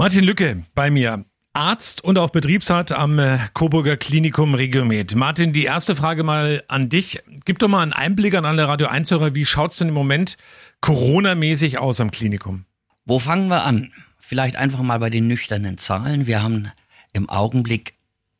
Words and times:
Martin 0.00 0.24
Lücke 0.24 0.64
bei 0.74 0.90
mir. 0.90 1.26
Arzt 1.52 2.02
und 2.02 2.16
auch 2.16 2.30
Betriebsrat 2.30 2.90
am 2.90 3.18
äh, 3.18 3.38
Coburger 3.52 3.98
Klinikum 3.98 4.54
Regiomed. 4.54 5.14
Martin, 5.14 5.52
die 5.52 5.64
erste 5.64 5.94
Frage 5.94 6.22
mal 6.22 6.64
an 6.68 6.88
dich. 6.88 7.22
Gib 7.44 7.58
doch 7.58 7.68
mal 7.68 7.82
einen 7.82 7.92
Einblick 7.92 8.34
an 8.34 8.46
alle 8.46 8.66
Radio 8.66 8.86
1 8.86 9.10
Hörer. 9.10 9.34
Wie 9.34 9.44
schaut's 9.44 9.76
denn 9.76 9.88
im 9.88 9.94
Moment 9.94 10.38
Corona-mäßig 10.80 11.76
aus 11.76 12.00
am 12.00 12.10
Klinikum? 12.10 12.64
Wo 13.04 13.18
fangen 13.18 13.48
wir 13.48 13.64
an? 13.64 13.92
Vielleicht 14.18 14.56
einfach 14.56 14.80
mal 14.80 14.98
bei 15.00 15.10
den 15.10 15.26
nüchternen 15.26 15.76
Zahlen. 15.76 16.26
Wir 16.26 16.42
haben 16.42 16.72
im 17.12 17.28
Augenblick 17.28 17.92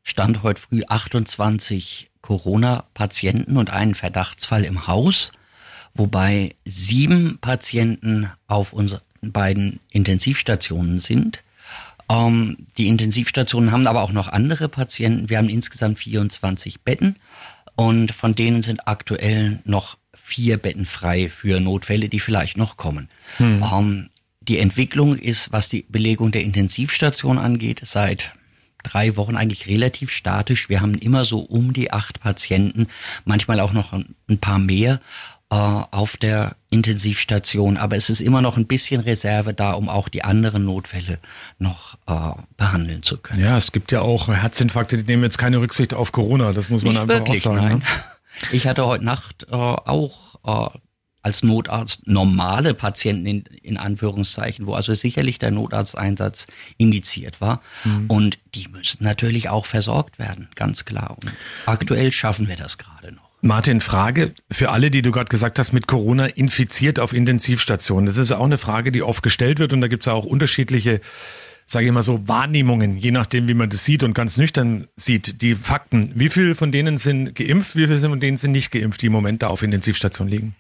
Stand 0.03 0.43
heute 0.43 0.63
früh 0.63 0.81
28 0.89 2.11
Corona-Patienten 2.23 3.59
und 3.59 3.69
einen 3.69 3.95
Verdachtsfall 3.95 4.65
im 4.65 4.87
Haus, 4.87 5.31
wobei 5.93 6.55
sieben 6.65 7.37
Patienten 7.43 8.31
auf 8.47 8.73
unseren 8.73 9.03
beiden 9.21 9.81
Intensivstationen 9.91 11.01
sind. 11.01 11.43
Ähm, 12.11 12.57
die 12.77 12.89
Intensivstationen 12.89 13.71
haben 13.71 13.87
aber 13.87 14.03
auch 14.03 14.13
noch 14.13 14.29
andere 14.29 14.69
Patienten. 14.69 15.31
Wir 15.31 15.39
haben 15.39 15.49
insgesamt 15.49 15.99
24 15.99 16.83
Betten 16.83 17.17
und 17.77 18.13
von 18.13 18.35
denen 18.35 18.63
sind 18.63 18.89
aktuell 18.89 19.61
noch 19.65 19.97
vier 20.13 20.59
Betten 20.59 20.87
frei 20.87 21.31
für 21.31 21.61
Notfälle, 21.61 22.09
die 22.09 22.21
vielleicht 22.21 22.57
noch 22.57 22.77
kommen. 22.77 23.09
Hm. 23.37 23.63
Ähm, 23.63 24.11
die 24.41 24.59
Entwicklung 24.59 25.17
ist, 25.17 25.53
was 25.53 25.69
die 25.69 25.87
Belegung 25.89 26.33
der 26.33 26.43
Intensivstation 26.43 27.39
angeht, 27.39 27.83
seit 27.85 28.33
drei 28.83 29.17
Wochen 29.17 29.37
eigentlich 29.37 29.67
relativ 29.67 30.11
statisch. 30.11 30.69
Wir 30.69 30.81
haben 30.81 30.95
immer 30.95 31.25
so 31.25 31.41
um 31.41 31.73
die 31.73 31.93
acht 31.93 32.21
Patienten, 32.21 32.89
manchmal 33.25 33.61
auch 33.61 33.73
noch 33.73 33.93
ein 33.93 34.39
paar 34.41 34.59
mehr 34.59 35.01
äh, 35.51 35.55
auf 35.55 36.17
der 36.17 36.57
Intensivstation. 36.71 37.77
Aber 37.77 37.97
es 37.97 38.09
ist 38.09 38.21
immer 38.21 38.41
noch 38.41 38.57
ein 38.57 38.67
bisschen 38.67 39.01
Reserve 39.01 39.53
da, 39.53 39.73
um 39.73 39.89
auch 39.89 40.09
die 40.09 40.23
anderen 40.25 40.65
Notfälle 40.65 41.19
noch 41.59 41.99
äh, 42.07 42.41
behandeln 42.57 43.03
zu 43.03 43.19
können. 43.19 43.43
Ja, 43.43 43.57
es 43.57 43.73
gibt 43.73 43.93
ja 43.93 44.01
auch 44.01 44.29
Herzinfarkte, 44.29 44.99
die 44.99 45.05
nehmen 45.05 45.25
jetzt 45.25 45.39
keine 45.39 45.61
Rücksicht 45.61 45.95
auf 45.95 46.13
Corona. 46.13 46.53
Das 46.53 46.71
muss 46.71 46.83
man 46.83 46.93
Nicht 46.93 47.03
einfach 47.03 47.15
wirklich, 47.17 47.41
auch 47.41 47.55
sagen. 47.55 47.69
Nein. 47.69 47.79
Ne? 47.79 47.85
Ich 48.53 48.67
hatte 48.67 48.87
heute 48.87 49.05
Nacht 49.05 49.49
äh, 49.51 49.55
auch 49.55 50.37
äh, 50.47 50.79
als 51.23 51.43
Notarzt 51.43 52.07
normale 52.07 52.73
Patienten 52.73 53.27
in, 53.27 53.45
in 53.63 53.77
Anführungszeichen, 53.77 54.67
wo 54.67 54.75
also 54.75 54.95
sicherlich 54.95 55.39
der 55.39 55.51
Notarzteinsatz 55.51 56.47
indiziert 56.79 57.41
war. 57.41 57.61
Mhm. 57.85 58.07
Und 58.09 58.39
die 58.55 58.69
müssen 58.69 59.05
natürlich 59.05 59.51
auch 59.51 59.67
versorgt 59.67 60.19
werden, 60.19 60.49
ganz 60.55 60.85
klar. 60.87 61.17
Und 61.21 61.33
aktuell 61.67 62.13
schaffen 62.13 62.49
wir 62.49 62.57
das 62.57 62.79
gerade 62.79 63.13
noch. 63.13 63.30
Martin, 63.43 63.81
Frage 63.81 64.33
für 64.51 64.71
alle, 64.71 64.91
die 64.91 65.01
du 65.01 65.13
gerade 65.13 65.29
gesagt 65.29 65.59
hast, 65.59 65.73
mit 65.73 65.87
Corona 65.87 66.27
infiziert 66.27 67.01
auf 67.01 67.15
Intensivstationen. 67.15 68.07
Das 68.07 68.19
ist 68.19 68.31
ja 68.31 68.37
auch 68.37 68.45
eine 68.45 68.59
Frage, 68.59 68.93
die 68.93 69.03
oft 69.03 69.23
gestellt 69.23 69.59
wird 69.59 69.73
und 69.73 69.81
da 69.81 69.89
gibt 69.89 70.03
es 70.03 70.09
auch 70.09 70.27
unterschiedliche, 70.27 71.01
sage 71.65 71.87
ich 71.87 71.93
mal 71.93 72.03
so, 72.03 72.29
Wahrnehmungen, 72.29 72.99
je 72.99 73.13
nachdem, 73.13 73.49
wie 73.49 73.55
man 73.55 73.71
das 73.71 73.85
sieht 73.85 74.03
und 74.03 74.13
ganz 74.13 74.37
nüchtern 74.37 74.89
sieht. 74.97 75.41
Die 75.41 75.55
Fakten, 75.55 76.13
wie 76.15 76.29
viele 76.29 76.55
von 76.55 76.71
denen 76.71 76.99
sind 76.99 77.35
geimpft, 77.35 77.77
wie 77.77 77.87
viele 77.87 78.01
von 78.01 78.21
denen 78.21 78.37
sind 78.37 78.53
nicht 78.53 78.73
geimpft, 78.73 79.01
die 79.01 79.07
im 79.07 79.13
Moment 79.13 79.43
da 79.43 79.47
auf 79.47 79.63
Intensivstationen 79.63 80.31
liegen? 80.31 80.55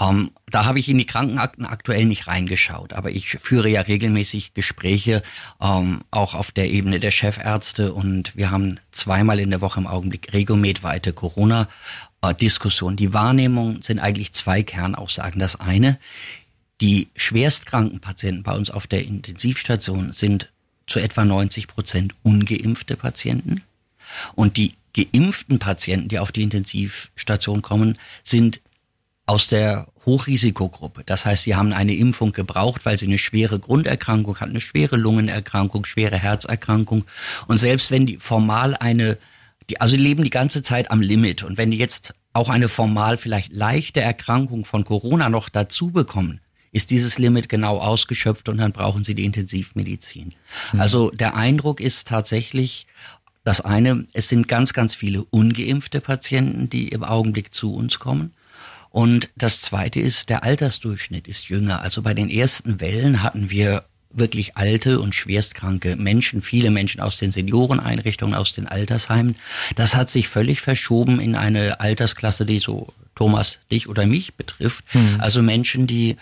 Ähm, 0.00 0.30
da 0.50 0.64
habe 0.64 0.78
ich 0.78 0.88
in 0.88 0.98
die 0.98 1.06
Krankenakten 1.06 1.66
aktuell 1.66 2.06
nicht 2.06 2.26
reingeschaut, 2.26 2.92
aber 2.94 3.10
ich 3.10 3.28
führe 3.28 3.68
ja 3.68 3.82
regelmäßig 3.82 4.54
Gespräche, 4.54 5.22
ähm, 5.60 6.00
auch 6.10 6.34
auf 6.34 6.50
der 6.52 6.70
Ebene 6.70 7.00
der 7.00 7.10
Chefärzte 7.10 7.92
und 7.92 8.34
wir 8.34 8.50
haben 8.50 8.78
zweimal 8.92 9.38
in 9.38 9.50
der 9.50 9.60
Woche 9.60 9.80
im 9.80 9.86
Augenblick 9.86 10.32
regelmäßweite 10.32 11.12
Corona-Diskussionen. 11.12 12.96
Die 12.96 13.12
Wahrnehmungen 13.12 13.82
sind 13.82 13.98
eigentlich 13.98 14.32
zwei 14.32 14.62
Kernaussagen. 14.62 15.38
Das 15.38 15.60
eine, 15.60 15.98
die 16.80 17.08
schwerstkranken 17.14 18.00
Patienten 18.00 18.42
bei 18.42 18.52
uns 18.52 18.70
auf 18.70 18.86
der 18.86 19.04
Intensivstation 19.04 20.12
sind 20.12 20.48
zu 20.86 20.98
etwa 20.98 21.24
90 21.24 21.68
Prozent 21.68 22.14
ungeimpfte 22.22 22.96
Patienten 22.96 23.62
und 24.34 24.56
die 24.56 24.74
geimpften 24.94 25.58
Patienten, 25.58 26.08
die 26.08 26.18
auf 26.18 26.32
die 26.32 26.42
Intensivstation 26.42 27.62
kommen, 27.62 27.96
sind 28.24 28.60
aus 29.26 29.46
der 29.46 29.86
Hochrisikogruppe. 30.06 31.02
Das 31.04 31.26
heißt, 31.26 31.44
sie 31.44 31.54
haben 31.54 31.72
eine 31.72 31.94
Impfung 31.94 32.32
gebraucht, 32.32 32.86
weil 32.86 32.98
sie 32.98 33.06
eine 33.06 33.18
schwere 33.18 33.58
Grunderkrankung 33.58 34.40
hatten, 34.40 34.52
eine 34.52 34.60
schwere 34.60 34.96
Lungenerkrankung, 34.96 35.84
schwere 35.84 36.16
Herzerkrankung. 36.16 37.04
Und 37.46 37.58
selbst 37.58 37.90
wenn 37.90 38.06
die 38.06 38.16
formal 38.16 38.74
eine, 38.76 39.18
die, 39.68 39.80
also 39.80 39.96
leben 39.96 40.24
die 40.24 40.30
ganze 40.30 40.62
Zeit 40.62 40.90
am 40.90 41.00
Limit. 41.00 41.42
Und 41.42 41.58
wenn 41.58 41.70
die 41.70 41.76
jetzt 41.76 42.14
auch 42.32 42.48
eine 42.48 42.68
formal 42.68 43.16
vielleicht 43.16 43.52
leichte 43.52 44.00
Erkrankung 44.00 44.64
von 44.64 44.84
Corona 44.84 45.28
noch 45.28 45.48
dazu 45.48 45.90
bekommen, 45.90 46.40
ist 46.72 46.90
dieses 46.90 47.18
Limit 47.18 47.48
genau 47.48 47.78
ausgeschöpft 47.78 48.48
und 48.48 48.58
dann 48.58 48.72
brauchen 48.72 49.04
sie 49.04 49.14
die 49.14 49.24
Intensivmedizin. 49.24 50.34
Mhm. 50.72 50.80
Also 50.80 51.10
der 51.10 51.34
Eindruck 51.34 51.80
ist 51.80 52.06
tatsächlich, 52.06 52.86
das 53.42 53.60
eine, 53.60 54.06
es 54.12 54.28
sind 54.28 54.48
ganz, 54.48 54.72
ganz 54.72 54.94
viele 54.94 55.24
ungeimpfte 55.24 56.00
Patienten, 56.00 56.70
die 56.70 56.88
im 56.88 57.02
Augenblick 57.02 57.52
zu 57.52 57.74
uns 57.74 57.98
kommen. 57.98 58.32
Und 58.90 59.28
das 59.36 59.60
Zweite 59.60 60.00
ist, 60.00 60.28
der 60.28 60.42
Altersdurchschnitt 60.42 61.28
ist 61.28 61.48
jünger. 61.48 61.82
Also 61.82 62.02
bei 62.02 62.14
den 62.14 62.28
ersten 62.28 62.80
Wellen 62.80 63.22
hatten 63.22 63.50
wir 63.50 63.84
wirklich 64.12 64.56
alte 64.56 65.00
und 65.00 65.14
schwerstkranke 65.14 65.94
Menschen, 65.94 66.42
viele 66.42 66.70
Menschen 66.70 67.00
aus 67.00 67.16
den 67.18 67.30
Senioreneinrichtungen, 67.30 68.34
aus 68.34 68.52
den 68.52 68.66
Altersheimen. 68.66 69.36
Das 69.76 69.94
hat 69.94 70.10
sich 70.10 70.28
völlig 70.28 70.60
verschoben 70.60 71.20
in 71.20 71.36
eine 71.36 71.80
Altersklasse, 71.80 72.44
die 72.44 72.58
so 72.58 72.92
Thomas, 73.14 73.60
dich 73.70 73.88
oder 73.88 74.06
mich 74.06 74.34
betrifft. 74.34 74.84
Mhm. 74.92 75.16
Also 75.20 75.42
Menschen, 75.42 75.86
die 75.86 76.16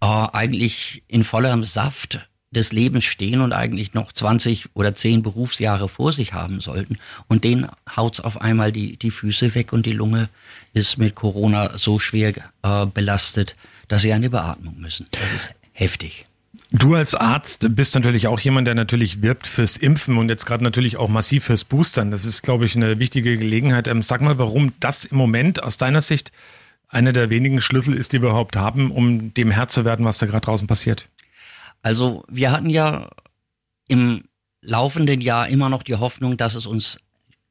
äh, 0.00 0.06
eigentlich 0.06 1.02
in 1.08 1.24
vollem 1.24 1.64
Saft 1.64 2.26
des 2.56 2.72
Lebens 2.72 3.04
stehen 3.04 3.42
und 3.42 3.52
eigentlich 3.52 3.94
noch 3.94 4.10
20 4.10 4.70
oder 4.74 4.96
10 4.96 5.22
Berufsjahre 5.22 5.88
vor 5.88 6.12
sich 6.12 6.32
haben 6.32 6.60
sollten. 6.60 6.98
Und 7.28 7.44
denen 7.44 7.68
haut's 7.94 8.18
auf 8.20 8.40
einmal 8.40 8.72
die, 8.72 8.96
die 8.96 9.10
Füße 9.10 9.54
weg 9.54 9.72
und 9.72 9.86
die 9.86 9.92
Lunge 9.92 10.28
ist 10.72 10.98
mit 10.98 11.14
Corona 11.14 11.78
so 11.78 11.98
schwer 11.98 12.32
äh, 12.62 12.86
belastet, 12.86 13.56
dass 13.88 14.02
sie 14.02 14.12
eine 14.12 14.30
Beatmung 14.30 14.80
müssen. 14.80 15.06
Das 15.12 15.32
ist 15.34 15.54
heftig. 15.72 16.26
Du 16.72 16.94
als 16.94 17.14
Arzt 17.14 17.66
bist 17.76 17.94
natürlich 17.94 18.26
auch 18.26 18.40
jemand, 18.40 18.66
der 18.66 18.74
natürlich 18.74 19.22
wirbt 19.22 19.46
fürs 19.46 19.76
Impfen 19.76 20.18
und 20.18 20.28
jetzt 20.28 20.46
gerade 20.46 20.64
natürlich 20.64 20.96
auch 20.96 21.08
massiv 21.08 21.44
fürs 21.44 21.64
Boostern. 21.64 22.10
Das 22.10 22.24
ist, 22.24 22.42
glaube 22.42 22.64
ich, 22.64 22.74
eine 22.74 22.98
wichtige 22.98 23.36
Gelegenheit. 23.36 23.86
Ähm, 23.86 24.02
sag 24.02 24.20
mal, 24.20 24.38
warum 24.38 24.72
das 24.80 25.04
im 25.04 25.16
Moment 25.16 25.62
aus 25.62 25.76
deiner 25.76 26.00
Sicht 26.00 26.32
einer 26.88 27.12
der 27.12 27.30
wenigen 27.30 27.60
Schlüssel 27.60 27.94
ist, 27.94 28.12
die 28.12 28.22
wir 28.22 28.30
überhaupt 28.30 28.56
haben, 28.56 28.90
um 28.90 29.34
dem 29.34 29.50
Herr 29.50 29.68
zu 29.68 29.84
werden, 29.84 30.04
was 30.04 30.18
da 30.18 30.26
gerade 30.26 30.44
draußen 30.44 30.66
passiert. 30.66 31.08
Also 31.82 32.24
wir 32.28 32.50
hatten 32.52 32.70
ja 32.70 33.08
im 33.88 34.24
laufenden 34.60 35.20
Jahr 35.20 35.48
immer 35.48 35.68
noch 35.68 35.82
die 35.82 35.94
Hoffnung, 35.94 36.36
dass 36.36 36.54
es 36.54 36.66
uns 36.66 37.00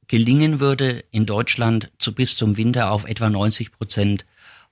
gelingen 0.07 0.59
würde, 0.59 1.03
in 1.11 1.25
Deutschland 1.25 1.91
zu 1.97 2.13
bis 2.13 2.35
zum 2.35 2.57
Winter 2.57 2.91
auf 2.91 3.05
etwa 3.05 3.29
90 3.29 3.71
Prozent 3.71 4.25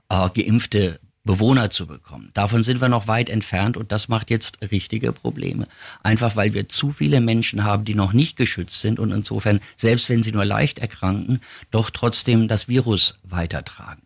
äh, 0.09 0.30
geimpfte 0.30 1.00
Bewohner 1.25 1.69
zu 1.69 1.88
bekommen. 1.88 2.31
Davon 2.34 2.63
sind 2.63 2.81
wir 2.81 2.90
noch 2.90 3.08
weit 3.08 3.30
entfernt 3.30 3.78
und 3.78 3.94
das 3.94 4.09
macht 4.09 4.30
jetzt 4.30 4.59
richtige 4.72 5.13
Probleme. 5.13 5.68
Einfach 6.03 6.36
weil 6.36 6.53
wir 6.53 6.68
zu 6.68 6.92
viele 6.92 7.22
Menschen 7.22 7.63
haben, 7.63 7.86
die 7.86 7.96
noch 7.96 8.12
nicht 8.12 8.36
geschützt 8.36 8.81
sind 8.81 9.00
und 9.00 9.12
insofern, 9.12 9.62
selbst 9.78 10.09
wenn 10.09 10.22
sie 10.22 10.34
nur 10.34 10.44
leicht 10.44 10.80
erkranken, 10.80 11.40
doch 11.72 11.90
trotzdem 11.90 12.50
das 12.50 12.68
Virus 12.68 13.19
weitertragen. 13.24 14.02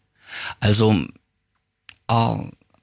Also 0.60 1.08
äh, 2.08 2.38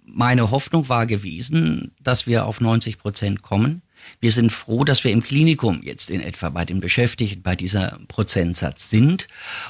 meine 0.04 0.50
Hoffnung 0.50 0.88
war 0.88 1.06
gewesen, 1.06 1.92
dass 2.00 2.26
wir 2.26 2.46
auf 2.46 2.60
90 2.60 2.98
Prozent 2.98 3.42
kommen. 3.42 3.82
Wir 4.20 4.32
sind 4.32 4.52
froh, 4.52 4.84
dass 4.84 5.02
wir 5.04 5.12
im 5.12 5.22
Klinikum 5.22 5.82
jetzt 5.82 6.10
in 6.10 6.20
etwa 6.20 6.50
bei 6.50 6.64
den 6.64 6.80
Beschäftigten 6.80 7.42
bei 7.42 7.56
dieser 7.56 7.98
Prozentsatz 8.08 8.90
sind. 8.90 9.28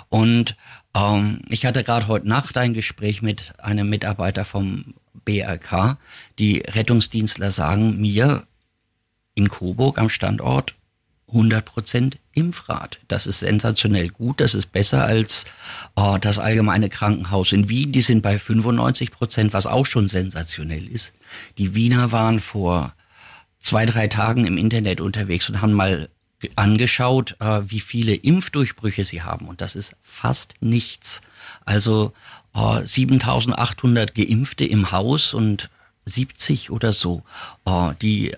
Und 0.09 0.57
ähm, 0.95 1.41
ich 1.49 1.67
hatte 1.67 1.85
gerade 1.85 2.09
heute 2.09 2.29
Nacht 2.29 2.59
ein 2.59 2.75
Gespräch 2.75 3.23
mit 3.23 3.55
einem 3.59 3.89
Mitarbeiter 3.89 4.45
vom 4.45 4.95
BRK. 5.25 5.99
Die 6.39 6.59
Rettungsdienstler 6.59 7.51
sagen 7.51 8.01
mir 8.01 8.45
in 9.35 9.49
Coburg 9.49 9.99
am 9.99 10.09
Standort, 10.09 10.75
100% 11.35 12.15
Impfrate. 12.33 12.99
Das 13.09 13.27
ist 13.27 13.41
sensationell 13.41 14.09
gut. 14.09 14.41
Das 14.41 14.55
ist 14.55 14.73
besser 14.73 15.05
als 15.05 15.45
äh, 15.97 16.19
das 16.21 16.39
allgemeine 16.39 16.89
Krankenhaus 16.89 17.53
in 17.53 17.69
Wien. 17.69 17.93
Die 17.93 18.03
sind 18.03 18.23
bei 18.23 18.39
95 18.39 19.11
Prozent, 19.11 19.53
was 19.53 19.67
auch 19.67 19.87
schon 19.87 20.09
sensationell 20.09 20.87
ist. 20.87 21.13
Die 21.59 21.75
Wiener 21.75 22.13
waren 22.13 22.41
vor 22.41 22.95
zwei, 23.61 23.85
drei 23.87 24.09
Tagen 24.09 24.47
im 24.47 24.59
Internet 24.59 25.01
unterwegs 25.01 25.49
und 25.49 25.61
haben 25.61 25.73
mal 25.73 26.09
angeschaut, 26.57 27.37
äh, 27.41 27.63
wie 27.67 27.81
viele 27.81 28.15
Impfdurchbrüche 28.15 29.05
sie 29.05 29.23
haben. 29.23 29.49
Und 29.49 29.61
das 29.61 29.77
ist 29.77 29.95
fast 30.03 30.55
nichts. 30.61 31.23
Also 31.65 32.13
äh, 32.55 32.87
7800 32.87 34.15
Geimpfte 34.15 34.65
im 34.65 34.93
Haus 34.93 35.35
und 35.35 35.71
70 36.07 36.71
oder 36.71 36.93
so, 36.93 37.23
äh, 37.65 37.91
die 38.01 38.33
äh, 38.33 38.37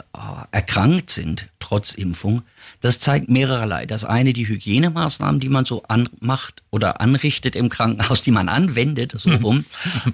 erkrankt 0.53 1.11
sind 1.11 1.49
trotz 1.59 1.95
Impfung. 1.95 2.43
Das 2.87 3.01
zeigt 3.01 3.29
mehrerlei. 3.29 3.85
Das 3.85 4.05
eine, 4.05 4.33
die 4.33 4.47
Hygienemaßnahmen, 4.47 5.41
die 5.41 5.49
man 5.49 5.65
so 5.65 5.83
anmacht 5.89 6.63
oder 6.71 7.01
anrichtet 7.01 7.57
im 7.57 7.69
Krankenhaus, 7.69 8.21
die 8.21 8.31
man 8.31 8.49
anwendet, 8.49 9.13
so 9.17 9.29
rum, 9.35 9.65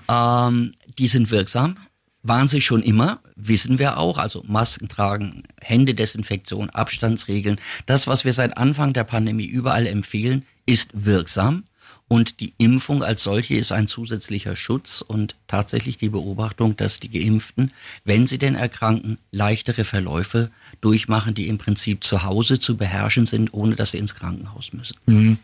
ähm, 0.09 0.73
die 0.99 1.07
sind 1.07 1.31
wirksam. 1.31 1.77
waren 2.23 2.49
sie 2.49 2.63
schon 2.63 2.83
immer, 2.83 3.21
wissen 3.37 3.79
wir 3.79 3.99
auch, 3.99 4.17
also 4.17 4.43
Masken 4.47 4.89
tragen, 4.89 5.43
Händedesinfektion, 5.61 6.71
Abstandsregeln. 6.71 7.59
Das, 7.85 8.07
was 8.07 8.25
wir 8.25 8.33
seit 8.33 8.57
Anfang 8.57 8.95
der 8.95 9.05
Pandemie 9.05 9.45
überall 9.45 9.87
empfehlen, 9.87 10.47
ist 10.65 10.93
wirksam. 10.95 11.65
Und 12.13 12.41
die 12.41 12.53
Impfung 12.59 13.03
als 13.03 13.23
solche 13.23 13.55
ist 13.55 13.73
ein 13.73 13.87
zusätzlicher 13.87 14.55
Schutz 14.55 15.01
und 15.01 15.35
tatsächlich 15.49 15.97
die 15.97 16.11
Beobachtung, 16.11 16.77
dass 16.77 17.01
die 17.01 17.11
Geimpften, 17.11 17.73
wenn 18.05 18.27
sie 18.27 18.37
denn 18.37 18.55
erkranken, 18.55 19.17
leichtere 19.31 19.85
Verläufe 19.85 20.51
durchmachen, 20.83 21.33
die 21.33 21.49
im 21.49 21.57
Prinzip 21.57 22.05
zu 22.05 22.25
Hause 22.25 22.59
zu 22.59 22.77
beherrschen 22.77 23.25
sind, 23.25 23.55
ohne 23.55 23.77
dass 23.77 23.93
sie 23.93 23.97
ins 23.97 24.15
Krankenhaus 24.15 24.75
müssen. 24.75 24.99
Mhm. 25.07 25.39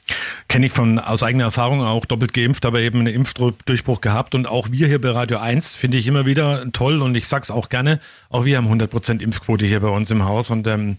Kenne 0.49 0.67
ich 0.67 0.73
von 0.73 0.99
aus 0.99 1.23
eigener 1.23 1.45
Erfahrung 1.45 1.81
auch 1.81 2.05
doppelt 2.05 2.35
geimpft, 2.35 2.67
aber 2.67 2.81
eben 2.81 3.01
einen 3.01 3.15
Impfdurchbruch 3.15 4.03
gehabt. 4.03 4.35
Und 4.35 4.47
auch 4.47 4.71
wir 4.71 4.89
hier 4.89 5.01
bei 5.01 5.13
Radio 5.13 5.39
1 5.39 5.75
finde 5.75 5.97
ich 5.97 6.07
immer 6.07 6.27
wieder 6.27 6.71
toll 6.73 7.01
und 7.01 7.15
ich 7.15 7.29
sag's 7.29 7.51
auch 7.51 7.71
gerne, 7.71 7.99
auch 8.29 8.45
wir 8.45 8.59
haben 8.59 8.67
100 8.67 8.91
Prozent 8.91 9.23
Impfquote 9.23 9.65
hier 9.65 9.81
bei 9.81 9.89
uns 9.89 10.11
im 10.11 10.27
Haus 10.27 10.51
und 10.51 10.67
ähm, 10.67 10.99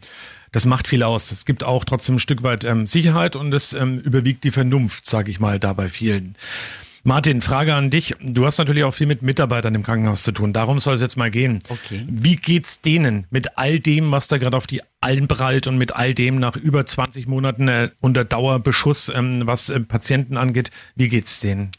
das 0.52 0.66
macht 0.66 0.88
viel 0.88 1.04
aus. 1.04 1.32
Es 1.32 1.46
gibt 1.46 1.64
auch 1.64 1.86
trotzdem 1.86 2.16
ein 2.16 2.20
Stück 2.20 2.44
weit 2.44 2.64
ähm, 2.64 2.88
Sicherheit 2.88 3.36
und 3.36 3.54
es 3.54 3.74
ähm, 3.74 4.00
überwiegt 4.00 4.44
die 4.44 4.52
Vernunft, 4.52 5.06
sage 5.06 5.32
ich 5.32 5.40
mal, 5.40 5.60
da 5.60 5.74
bei 5.74 5.90
vielen. 5.90 6.36
Martin, 7.04 7.42
Frage 7.42 7.74
an 7.74 7.90
dich. 7.90 8.16
Du 8.22 8.46
hast 8.46 8.58
natürlich 8.58 8.84
auch 8.84 8.92
viel 8.92 9.08
mit 9.08 9.22
Mitarbeitern 9.22 9.74
im 9.74 9.84
Krankenhaus 9.84 10.24
zu 10.24 10.32
tun. 10.32 10.54
Darum 10.54 10.80
soll 10.80 10.96
es 10.96 11.02
jetzt 11.02 11.16
mal 11.16 11.32
gehen. 11.32 11.64
Okay. 11.68 12.06
Wie 12.08 12.36
geht's 12.36 12.82
denen 12.82 13.26
mit 13.32 13.58
all 13.58 13.80
dem, 13.80 14.12
was 14.12 14.28
da 14.28 14.38
gerade 14.38 14.56
auf 14.56 14.68
die 14.68 14.82
Allen 15.02 15.28
prallt 15.28 15.66
und 15.66 15.78
mit 15.78 15.94
all 15.94 16.14
dem 16.14 16.40
nach 16.40 16.56
über 16.56 16.86
20 16.86 17.26
Monaten 17.28 17.68
äh, 17.68 17.90
unter 18.02 18.26
Dauerbeschuss, 18.26 19.10
ähm, 19.10 19.48
was 19.48 19.70
äh, 19.70 19.80
Patienten 19.80 20.38
angeht? 20.38 20.72
Wie 20.96 21.08
geht's 21.08 21.40
denen? 21.40 21.72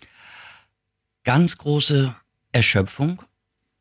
Ganz 1.23 1.59
große 1.59 2.15
Erschöpfung, 2.51 3.23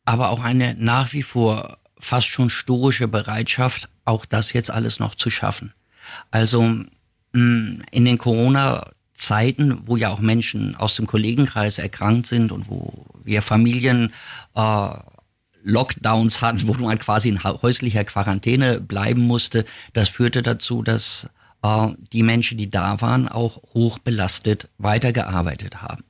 aber 0.05 0.29
auch 0.29 0.43
eine 0.43 0.75
nach 0.77 1.13
wie 1.13 1.23
vor 1.23 1.78
fast 1.99 2.27
schon 2.27 2.49
stoische 2.49 3.07
Bereitschaft, 3.07 3.89
auch 4.05 4.25
das 4.25 4.53
jetzt 4.53 4.71
alles 4.71 4.99
noch 4.99 5.15
zu 5.15 5.29
schaffen. 5.29 5.73
Also 6.31 6.63
mm, 6.63 7.81
in 7.91 8.05
den 8.05 8.17
Corona-Zeiten, 8.17 9.83
wo 9.85 9.97
ja 9.97 10.09
auch 10.09 10.19
Menschen 10.19 10.75
aus 10.75 10.95
dem 10.95 11.07
Kollegenkreis 11.07 11.77
erkrankt 11.77 12.27
sind 12.27 12.51
und 12.51 12.69
wo 12.69 13.05
wir 13.23 13.41
Familien 13.41 14.13
äh, 14.55 14.89
Lockdowns 15.63 16.41
hatten, 16.41 16.67
wo 16.67 16.73
man 16.73 16.99
quasi 16.99 17.29
in 17.29 17.43
häuslicher 17.43 18.05
Quarantäne 18.05 18.79
bleiben 18.79 19.21
musste, 19.21 19.65
das 19.93 20.09
führte 20.09 20.41
dazu, 20.41 20.81
dass 20.83 21.29
äh, 21.63 21.87
die 22.13 22.23
Menschen, 22.23 22.57
die 22.57 22.71
da 22.71 23.01
waren, 23.01 23.27
auch 23.27 23.61
hoch 23.73 23.99
belastet 23.99 24.67
weitergearbeitet 24.77 25.81
haben. 25.81 26.03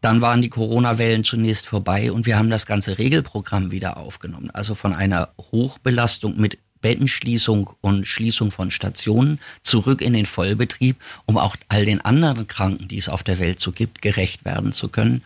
Dann 0.00 0.20
waren 0.20 0.42
die 0.42 0.48
Corona-Wellen 0.48 1.24
zunächst 1.24 1.66
vorbei 1.66 2.10
und 2.12 2.26
wir 2.26 2.38
haben 2.38 2.50
das 2.50 2.66
ganze 2.66 2.98
Regelprogramm 2.98 3.70
wieder 3.70 3.96
aufgenommen. 3.96 4.50
Also 4.50 4.74
von 4.74 4.94
einer 4.94 5.28
Hochbelastung 5.52 6.38
mit 6.38 6.58
Bettenschließung 6.80 7.70
und 7.80 8.06
Schließung 8.06 8.50
von 8.50 8.70
Stationen 8.70 9.38
zurück 9.62 10.00
in 10.00 10.12
den 10.12 10.26
Vollbetrieb, 10.26 10.96
um 11.26 11.36
auch 11.36 11.56
all 11.68 11.84
den 11.84 12.00
anderen 12.00 12.46
Kranken, 12.46 12.88
die 12.88 12.98
es 12.98 13.08
auf 13.08 13.22
der 13.22 13.38
Welt 13.38 13.60
so 13.60 13.72
gibt, 13.72 14.02
gerecht 14.02 14.44
werden 14.44 14.72
zu 14.72 14.88
können. 14.88 15.22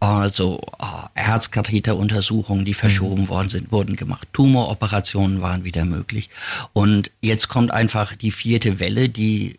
Also 0.00 0.60
äh, 0.78 0.84
Herzkatheteruntersuchungen, 1.14 2.64
die 2.64 2.74
verschoben 2.74 3.22
mhm. 3.22 3.28
worden 3.28 3.48
sind, 3.48 3.72
wurden 3.72 3.96
gemacht. 3.96 4.28
Tumoroperationen 4.32 5.40
waren 5.40 5.64
wieder 5.64 5.84
möglich. 5.84 6.30
Und 6.72 7.10
jetzt 7.20 7.48
kommt 7.48 7.70
einfach 7.70 8.14
die 8.14 8.30
vierte 8.30 8.80
Welle, 8.80 9.08
die 9.08 9.58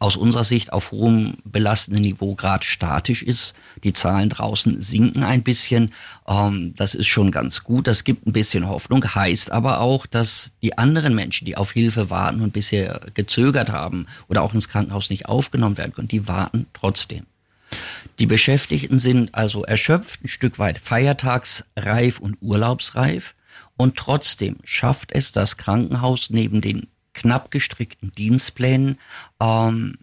aus 0.00 0.16
unserer 0.16 0.44
Sicht 0.44 0.72
auf 0.72 0.92
hohem 0.92 1.34
belastenden 1.44 2.02
Niveau 2.02 2.34
gerade 2.34 2.64
statisch 2.64 3.22
ist. 3.22 3.54
Die 3.82 3.92
Zahlen 3.92 4.28
draußen 4.28 4.80
sinken 4.80 5.24
ein 5.24 5.42
bisschen. 5.42 5.92
Ähm, 6.26 6.74
das 6.76 6.94
ist 6.94 7.08
schon 7.08 7.32
ganz 7.32 7.64
gut. 7.64 7.88
Das 7.88 8.04
gibt 8.04 8.26
ein 8.26 8.32
bisschen 8.32 8.68
Hoffnung. 8.68 9.02
Heißt 9.14 9.50
aber 9.50 9.80
auch, 9.80 10.06
dass 10.06 10.52
die 10.62 10.78
anderen 10.78 11.14
Menschen, 11.14 11.46
die 11.46 11.56
auf 11.56 11.72
Hilfe 11.72 12.10
warten 12.10 12.42
und 12.42 12.52
bisher 12.52 13.00
gezögert 13.14 13.70
haben 13.70 14.06
oder 14.28 14.42
auch 14.42 14.54
ins 14.54 14.68
Krankenhaus 14.68 15.10
nicht 15.10 15.26
aufgenommen 15.26 15.78
werden 15.78 15.92
können, 15.92 16.08
die 16.08 16.28
warten 16.28 16.66
trotzdem. 16.72 17.26
Die 18.20 18.26
Beschäftigten 18.26 18.98
sind 18.98 19.34
also 19.34 19.64
erschöpft, 19.64 20.24
ein 20.24 20.28
Stück 20.28 20.58
weit 20.58 20.78
feiertagsreif 20.78 22.20
und 22.20 22.38
urlaubsreif. 22.40 23.34
Und 23.76 23.96
trotzdem 23.96 24.56
schafft 24.64 25.12
es 25.12 25.32
das 25.32 25.56
Krankenhaus 25.56 26.30
neben 26.30 26.60
den 26.60 26.88
knapp 27.18 27.50
gestrickten 27.50 28.12
Dienstplänen 28.14 28.98
ähm, 29.40 29.98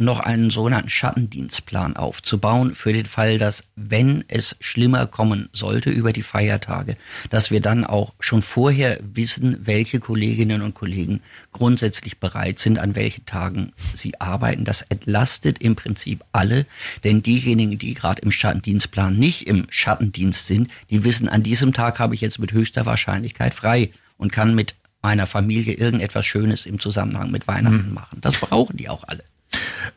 noch 0.00 0.20
einen 0.20 0.50
sogenannten 0.50 0.90
Schattendienstplan 0.90 1.96
aufzubauen 1.96 2.74
für 2.74 2.92
den 2.92 3.06
Fall, 3.06 3.38
dass 3.38 3.64
wenn 3.76 4.24
es 4.28 4.56
schlimmer 4.60 5.06
kommen 5.06 5.48
sollte 5.52 5.90
über 5.90 6.12
die 6.12 6.22
Feiertage, 6.22 6.96
dass 7.28 7.50
wir 7.50 7.60
dann 7.60 7.84
auch 7.84 8.14
schon 8.18 8.42
vorher 8.42 8.98
wissen, 9.02 9.58
welche 9.66 10.00
Kolleginnen 10.00 10.62
und 10.62 10.74
Kollegen 10.74 11.20
grundsätzlich 11.52 12.18
bereit 12.18 12.58
sind, 12.58 12.78
an 12.78 12.94
welchen 12.94 13.26
Tagen 13.26 13.72
sie 13.94 14.20
arbeiten. 14.20 14.64
Das 14.64 14.82
entlastet 14.82 15.60
im 15.60 15.76
Prinzip 15.76 16.24
alle, 16.32 16.66
denn 17.04 17.22
diejenigen, 17.22 17.78
die 17.78 17.94
gerade 17.94 18.22
im 18.22 18.32
Schattendienstplan 18.32 19.16
nicht 19.16 19.46
im 19.46 19.66
Schattendienst 19.70 20.46
sind, 20.46 20.70
die 20.88 21.04
wissen, 21.04 21.28
an 21.28 21.42
diesem 21.42 21.72
Tag 21.72 21.98
habe 21.98 22.14
ich 22.14 22.20
jetzt 22.20 22.38
mit 22.38 22.52
höchster 22.52 22.86
Wahrscheinlichkeit 22.86 23.54
frei 23.54 23.90
und 24.16 24.32
kann 24.32 24.54
mit 24.54 24.74
meiner 25.02 25.26
Familie 25.26 25.74
irgendetwas 25.74 26.26
Schönes 26.26 26.66
im 26.66 26.78
Zusammenhang 26.78 27.30
mit 27.30 27.48
Weihnachten 27.48 27.88
mhm. 27.88 27.94
machen. 27.94 28.18
Das 28.20 28.36
brauchen 28.36 28.76
die 28.76 28.88
auch 28.88 29.04
alle. 29.04 29.24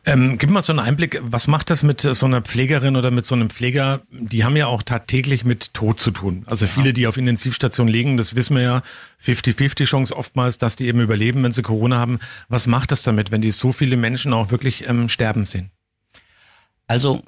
Ähm, 0.06 0.38
gib 0.38 0.50
mal 0.50 0.62
so 0.62 0.72
einen 0.72 0.80
Einblick, 0.80 1.20
was 1.22 1.46
macht 1.46 1.70
das 1.70 1.82
mit 1.82 2.00
so 2.00 2.26
einer 2.26 2.42
Pflegerin 2.42 2.96
oder 2.96 3.10
mit 3.10 3.24
so 3.24 3.34
einem 3.34 3.48
Pfleger? 3.48 4.00
Die 4.10 4.44
haben 4.44 4.56
ja 4.56 4.66
auch 4.66 4.82
tagtäglich 4.82 5.44
mit 5.44 5.72
Tod 5.72 6.00
zu 6.00 6.10
tun. 6.10 6.44
Also 6.46 6.66
viele, 6.66 6.92
die 6.92 7.06
auf 7.06 7.16
Intensivstation 7.16 7.88
liegen, 7.88 8.16
das 8.16 8.34
wissen 8.34 8.56
wir 8.56 8.62
ja, 8.62 8.82
50-50 9.24 9.84
Chance 9.84 10.16
oftmals, 10.16 10.58
dass 10.58 10.76
die 10.76 10.86
eben 10.86 11.00
überleben, 11.00 11.42
wenn 11.42 11.52
sie 11.52 11.62
Corona 11.62 11.98
haben. 11.98 12.18
Was 12.48 12.66
macht 12.66 12.92
das 12.92 13.02
damit, 13.02 13.30
wenn 13.30 13.40
die 13.40 13.52
so 13.52 13.72
viele 13.72 13.96
Menschen 13.96 14.32
auch 14.32 14.50
wirklich 14.50 14.86
ähm, 14.88 15.08
sterben 15.08 15.46
sehen? 15.46 15.70
Also, 16.86 17.22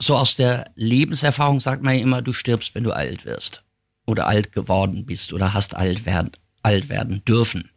so 0.00 0.16
aus 0.16 0.36
der 0.36 0.70
Lebenserfahrung 0.74 1.60
sagt 1.60 1.82
man 1.82 1.94
ja 1.94 2.02
immer, 2.02 2.22
du 2.22 2.32
stirbst, 2.32 2.74
wenn 2.74 2.84
du 2.84 2.92
alt 2.92 3.24
wirst 3.24 3.62
oder 4.06 4.26
alt 4.26 4.52
geworden 4.52 5.06
bist 5.06 5.32
oder 5.32 5.54
hast 5.54 5.76
alt 5.76 6.04
werden, 6.04 6.32
alt 6.66 6.88
werden 6.88 7.24
dürfen. 7.24 7.70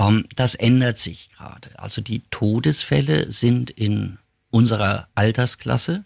Ähm, 0.00 0.26
das 0.34 0.56
ändert 0.56 0.98
sich 0.98 1.30
gerade. 1.30 1.78
Also 1.78 2.00
die 2.00 2.22
Todesfälle 2.30 3.30
sind 3.30 3.70
in 3.70 4.18
unserer 4.50 5.06
Altersklasse 5.14 6.04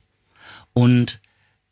und 0.75 1.19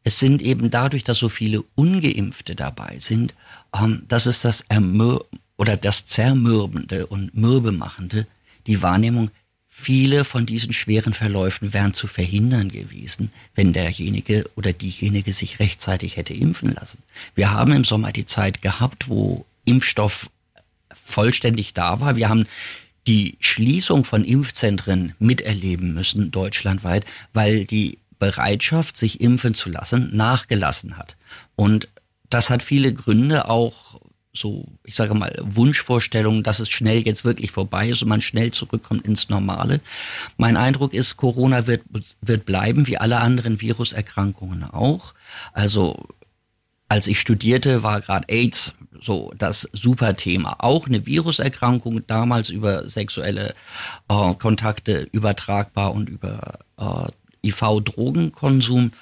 es 0.05 0.19
sind 0.19 0.41
eben 0.41 0.71
dadurch, 0.71 1.05
dass 1.05 1.19
so 1.19 1.29
viele 1.29 1.63
Ungeimpfte 1.75 2.55
dabei 2.57 2.97
sind, 2.99 3.35
ähm, 3.79 4.05
dass 4.09 4.25
es 4.25 4.41
das 4.41 4.63
Ermür 4.69 5.27
oder 5.59 5.77
das 5.77 6.07
Zermürbende 6.07 7.07
und 7.07 7.35
Mürbemachende, 7.35 8.27
die 8.67 8.81
Wahrnehmung, 8.81 9.31
viele 9.69 10.25
von 10.25 10.47
diesen 10.47 10.73
schweren 10.73 11.13
Verläufen 11.13 11.75
wären 11.75 11.93
zu 11.93 12.07
verhindern 12.07 12.71
gewesen, 12.71 13.33
wenn 13.55 13.73
derjenige 13.73 14.49
oder 14.57 14.73
diejenige 14.73 15.33
sich 15.33 15.59
rechtzeitig 15.59 16.17
hätte 16.17 16.33
impfen 16.33 16.73
lassen. 16.73 17.03
Wir 17.35 17.51
haben 17.51 17.73
im 17.73 17.85
Sommer 17.85 18.13
die 18.13 18.25
Zeit 18.25 18.63
gehabt, 18.63 19.09
wo 19.09 19.45
Impfstoff 19.65 20.31
vollständig 21.05 21.75
da 21.75 22.01
war. 22.01 22.17
Wir 22.17 22.29
haben 22.29 22.47
die 23.07 23.37
Schließung 23.41 24.05
von 24.05 24.25
Impfzentren 24.25 25.13
miterleben 25.19 25.93
müssen 25.95 26.31
deutschlandweit, 26.31 27.05
weil 27.33 27.65
die 27.67 27.99
Bereitschaft, 28.19 28.97
sich 28.97 29.21
impfen 29.21 29.55
zu 29.55 29.69
lassen, 29.69 30.17
nachgelassen 30.17 30.97
hat. 30.97 31.17
Und 31.57 31.89
das 32.31 32.49
hat 32.49 32.63
viele 32.63 32.95
Gründe, 32.95 33.49
auch 33.51 34.01
so, 34.33 34.67
ich 34.83 34.97
sage 34.97 35.15
mal, 35.15 35.33
Wunschvorstellungen, 35.41 36.43
dass 36.43 36.59
es 36.59 36.69
schnell 36.69 37.07
jetzt 37.07 37.25
wirklich 37.25 37.53
vorbei 37.53 37.89
ist 37.89 38.03
und 38.03 38.09
man 38.09 38.21
schnell 38.21 38.51
zurückkommt 38.51 39.07
ins 39.07 39.29
Normale. 39.29 39.81
Mein 40.37 40.57
Eindruck 40.57 40.93
ist, 40.93 41.17
Corona 41.17 41.67
wird, 41.69 41.83
wird 42.21 42.45
bleiben, 42.45 42.87
wie 42.89 42.99
alle 42.99 43.19
anderen 43.19 43.61
Viruserkrankungen 43.61 44.65
auch. 44.65 45.15
Also 45.53 46.09
als 46.95 47.09
ich 47.09 47.19
studierte, 47.19 47.83
war 47.83 48.01
gerade 48.01 48.29
AIDS 48.29 48.73
so 49.01 49.33
das 49.37 49.69
super 49.73 50.15
Thema. 50.15 50.55
Auch 50.61 50.87
eine 50.87 51.07
Viruserkrankung, 51.07 52.07
damals 52.07 52.51
über 52.51 52.89
sexuelle 52.89 53.53
äh, 54.09 54.35
Kontakte 54.35 55.09
übertragbar 55.11 55.93
und 55.93 56.09
über 56.09 56.61
äh, 56.79 57.09
IV-Drogenkonsum. 57.51 58.93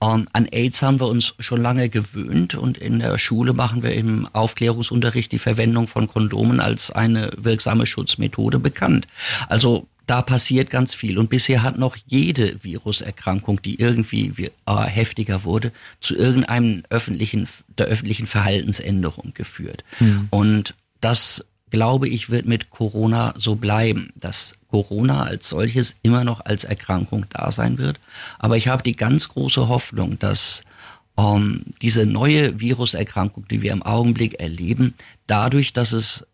Ähm, 0.00 0.28
an 0.32 0.46
AIDS 0.52 0.80
haben 0.82 1.00
wir 1.00 1.08
uns 1.08 1.34
schon 1.40 1.60
lange 1.60 1.88
gewöhnt 1.88 2.54
und 2.54 2.78
in 2.78 3.00
der 3.00 3.18
Schule 3.18 3.52
machen 3.52 3.82
wir 3.82 3.94
im 3.94 4.28
Aufklärungsunterricht 4.32 5.32
die 5.32 5.40
Verwendung 5.40 5.88
von 5.88 6.06
Kondomen 6.06 6.60
als 6.60 6.92
eine 6.92 7.32
wirksame 7.36 7.84
Schutzmethode 7.84 8.60
bekannt. 8.60 9.08
Also 9.48 9.88
da 10.10 10.22
passiert 10.22 10.70
ganz 10.70 10.92
viel. 10.92 11.18
Und 11.18 11.30
bisher 11.30 11.62
hat 11.62 11.78
noch 11.78 11.96
jede 12.04 12.64
Viruserkrankung, 12.64 13.62
die 13.62 13.78
irgendwie 13.78 14.50
äh, 14.66 14.76
heftiger 14.82 15.44
wurde, 15.44 15.70
zu 16.00 16.16
irgendeinem 16.16 16.82
öffentlichen, 16.90 17.46
der 17.78 17.86
öffentlichen 17.86 18.26
Verhaltensänderung 18.26 19.34
geführt. 19.34 19.84
Mhm. 20.00 20.26
Und 20.30 20.74
das, 21.00 21.44
glaube 21.70 22.08
ich, 22.08 22.28
wird 22.28 22.46
mit 22.46 22.70
Corona 22.70 23.34
so 23.36 23.54
bleiben, 23.54 24.12
dass 24.16 24.56
Corona 24.68 25.22
als 25.22 25.48
solches 25.48 25.94
immer 26.02 26.24
noch 26.24 26.44
als 26.44 26.64
Erkrankung 26.64 27.26
da 27.30 27.52
sein 27.52 27.78
wird. 27.78 28.00
Aber 28.40 28.56
ich 28.56 28.66
habe 28.66 28.82
die 28.82 28.96
ganz 28.96 29.28
große 29.28 29.68
Hoffnung, 29.68 30.18
dass 30.18 30.64
ähm, 31.16 31.62
diese 31.82 32.04
neue 32.04 32.58
Viruserkrankung, 32.58 33.46
die 33.48 33.62
wir 33.62 33.70
im 33.70 33.84
Augenblick 33.84 34.40
erleben, 34.40 34.94
dadurch, 35.28 35.72
dass 35.72 35.92
es 35.92 36.26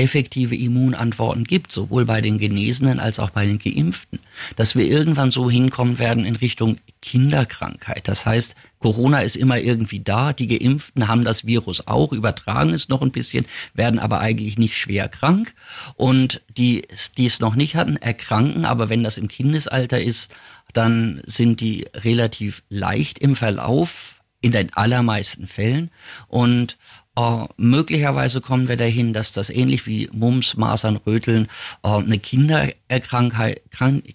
effektive 0.00 0.56
Immunantworten 0.56 1.44
gibt, 1.44 1.72
sowohl 1.72 2.06
bei 2.06 2.20
den 2.20 2.38
Genesenen 2.38 3.00
als 3.00 3.18
auch 3.18 3.30
bei 3.30 3.44
den 3.44 3.58
Geimpften, 3.58 4.18
dass 4.56 4.74
wir 4.74 4.86
irgendwann 4.86 5.30
so 5.30 5.50
hinkommen 5.50 5.98
werden 5.98 6.24
in 6.24 6.36
Richtung 6.36 6.78
Kinderkrankheit. 7.02 8.08
Das 8.08 8.24
heißt, 8.24 8.56
Corona 8.78 9.20
ist 9.20 9.36
immer 9.36 9.58
irgendwie 9.58 10.00
da, 10.00 10.32
die 10.32 10.48
Geimpften 10.48 11.06
haben 11.06 11.24
das 11.24 11.44
Virus 11.44 11.86
auch, 11.86 12.12
übertragen 12.12 12.72
es 12.72 12.88
noch 12.88 13.02
ein 13.02 13.12
bisschen, 13.12 13.44
werden 13.74 13.98
aber 13.98 14.20
eigentlich 14.20 14.58
nicht 14.58 14.76
schwer 14.76 15.08
krank. 15.08 15.54
Und 15.96 16.40
die, 16.56 16.86
die 17.18 17.26
es 17.26 17.40
noch 17.40 17.54
nicht 17.54 17.76
hatten, 17.76 17.96
erkranken, 17.96 18.64
aber 18.64 18.88
wenn 18.88 19.04
das 19.04 19.18
im 19.18 19.28
Kindesalter 19.28 20.00
ist, 20.00 20.32
dann 20.72 21.20
sind 21.26 21.60
die 21.60 21.86
relativ 21.94 22.62
leicht 22.70 23.18
im 23.18 23.36
Verlauf 23.36 24.22
in 24.40 24.52
den 24.52 24.72
allermeisten 24.72 25.46
Fällen. 25.46 25.90
Und 26.28 26.78
Uh, 27.20 27.48
möglicherweise 27.58 28.40
kommen 28.40 28.66
wir 28.66 28.78
dahin, 28.78 29.12
dass 29.12 29.32
das 29.32 29.50
ähnlich 29.50 29.86
wie 29.86 30.08
Mumps, 30.10 30.56
Masern, 30.56 30.96
Röteln 30.96 31.48
uh, 31.84 31.96
eine 31.96 32.18
Kinderkrankheit, 32.18 33.60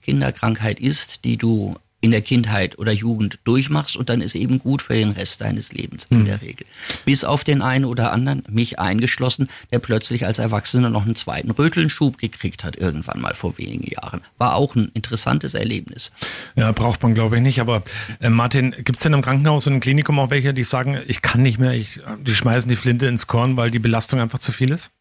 Kinderkrankheit 0.02 0.80
ist, 0.80 1.24
die 1.24 1.38
du 1.38 1.76
in 2.06 2.12
der 2.12 2.22
Kindheit 2.22 2.78
oder 2.78 2.92
Jugend 2.92 3.40
durchmachst 3.46 3.98
und 3.98 4.10
dann 4.10 4.22
ist 4.22 4.36
eben 4.36 4.60
gut 4.60 4.84
für 4.84 4.94
den 4.94 5.12
Rest 5.12 5.42
deines 5.42 5.74
Lebens 5.74 6.06
in 6.12 6.20
mhm. 6.20 6.26
der 6.26 6.42
Regel. 6.42 6.68
Bis 7.04 7.24
auf 7.24 7.44
den 7.44 7.64
einen 7.64 7.84
oder 7.84 8.12
anderen, 8.12 8.44
mich 8.48 8.78
eingeschlossen, 8.80 9.50
der 9.72 9.80
plötzlich 9.80 10.28
als 10.28 10.38
Erwachsener 10.38 10.92
noch 10.92 11.06
einen 11.06 11.16
zweiten 11.16 11.50
Rötelnschub 11.50 12.20
gekriegt 12.20 12.64
hat, 12.64 12.76
irgendwann 12.76 13.20
mal 13.20 13.34
vor 13.34 13.58
wenigen 13.58 13.90
Jahren. 13.90 14.22
War 14.38 14.54
auch 14.54 14.76
ein 14.76 14.92
interessantes 14.94 15.56
Erlebnis. 15.56 16.12
Ja, 16.56 16.72
braucht 16.72 17.02
man 17.02 17.16
glaube 17.16 17.38
ich 17.38 17.42
nicht. 17.42 17.60
Aber 17.60 17.82
äh, 18.20 18.30
Martin, 18.30 18.72
gibt 18.72 18.98
es 18.98 19.04
denn 19.04 19.14
im 19.14 19.24
Krankenhaus 19.24 19.66
und 19.66 19.74
im 19.74 19.80
Klinikum 19.80 20.20
auch 20.20 20.30
welche, 20.30 20.54
die 20.54 20.64
sagen, 20.64 21.00
ich 21.08 21.24
kann 21.24 21.42
nicht 21.42 21.58
mehr, 21.58 21.74
ich, 21.74 22.02
die 22.22 22.36
schmeißen 22.36 22.70
die 22.70 22.76
Flinte 22.76 23.08
ins 23.08 23.26
Korn, 23.26 23.58
weil 23.58 23.72
die 23.72 23.80
Belastung 23.80 24.20
einfach 24.20 24.40
zu 24.40 24.52
viel 24.52 24.72
ist? 24.72 24.92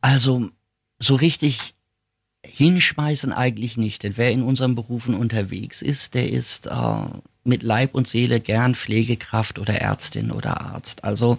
Also 0.00 0.50
so 0.98 1.14
richtig 1.14 1.74
hinschmeißen 2.44 3.32
eigentlich 3.32 3.76
nicht. 3.76 4.02
Denn 4.02 4.16
wer 4.16 4.30
in 4.30 4.42
unseren 4.42 4.74
Berufen 4.74 5.14
unterwegs 5.14 5.82
ist, 5.82 6.14
der 6.14 6.30
ist 6.30 6.66
äh, 6.66 6.72
mit 7.44 7.62
Leib 7.62 7.94
und 7.94 8.08
Seele 8.08 8.40
gern 8.40 8.74
Pflegekraft 8.74 9.58
oder 9.58 9.74
Ärztin 9.80 10.30
oder 10.30 10.60
Arzt. 10.60 11.04
Also 11.04 11.38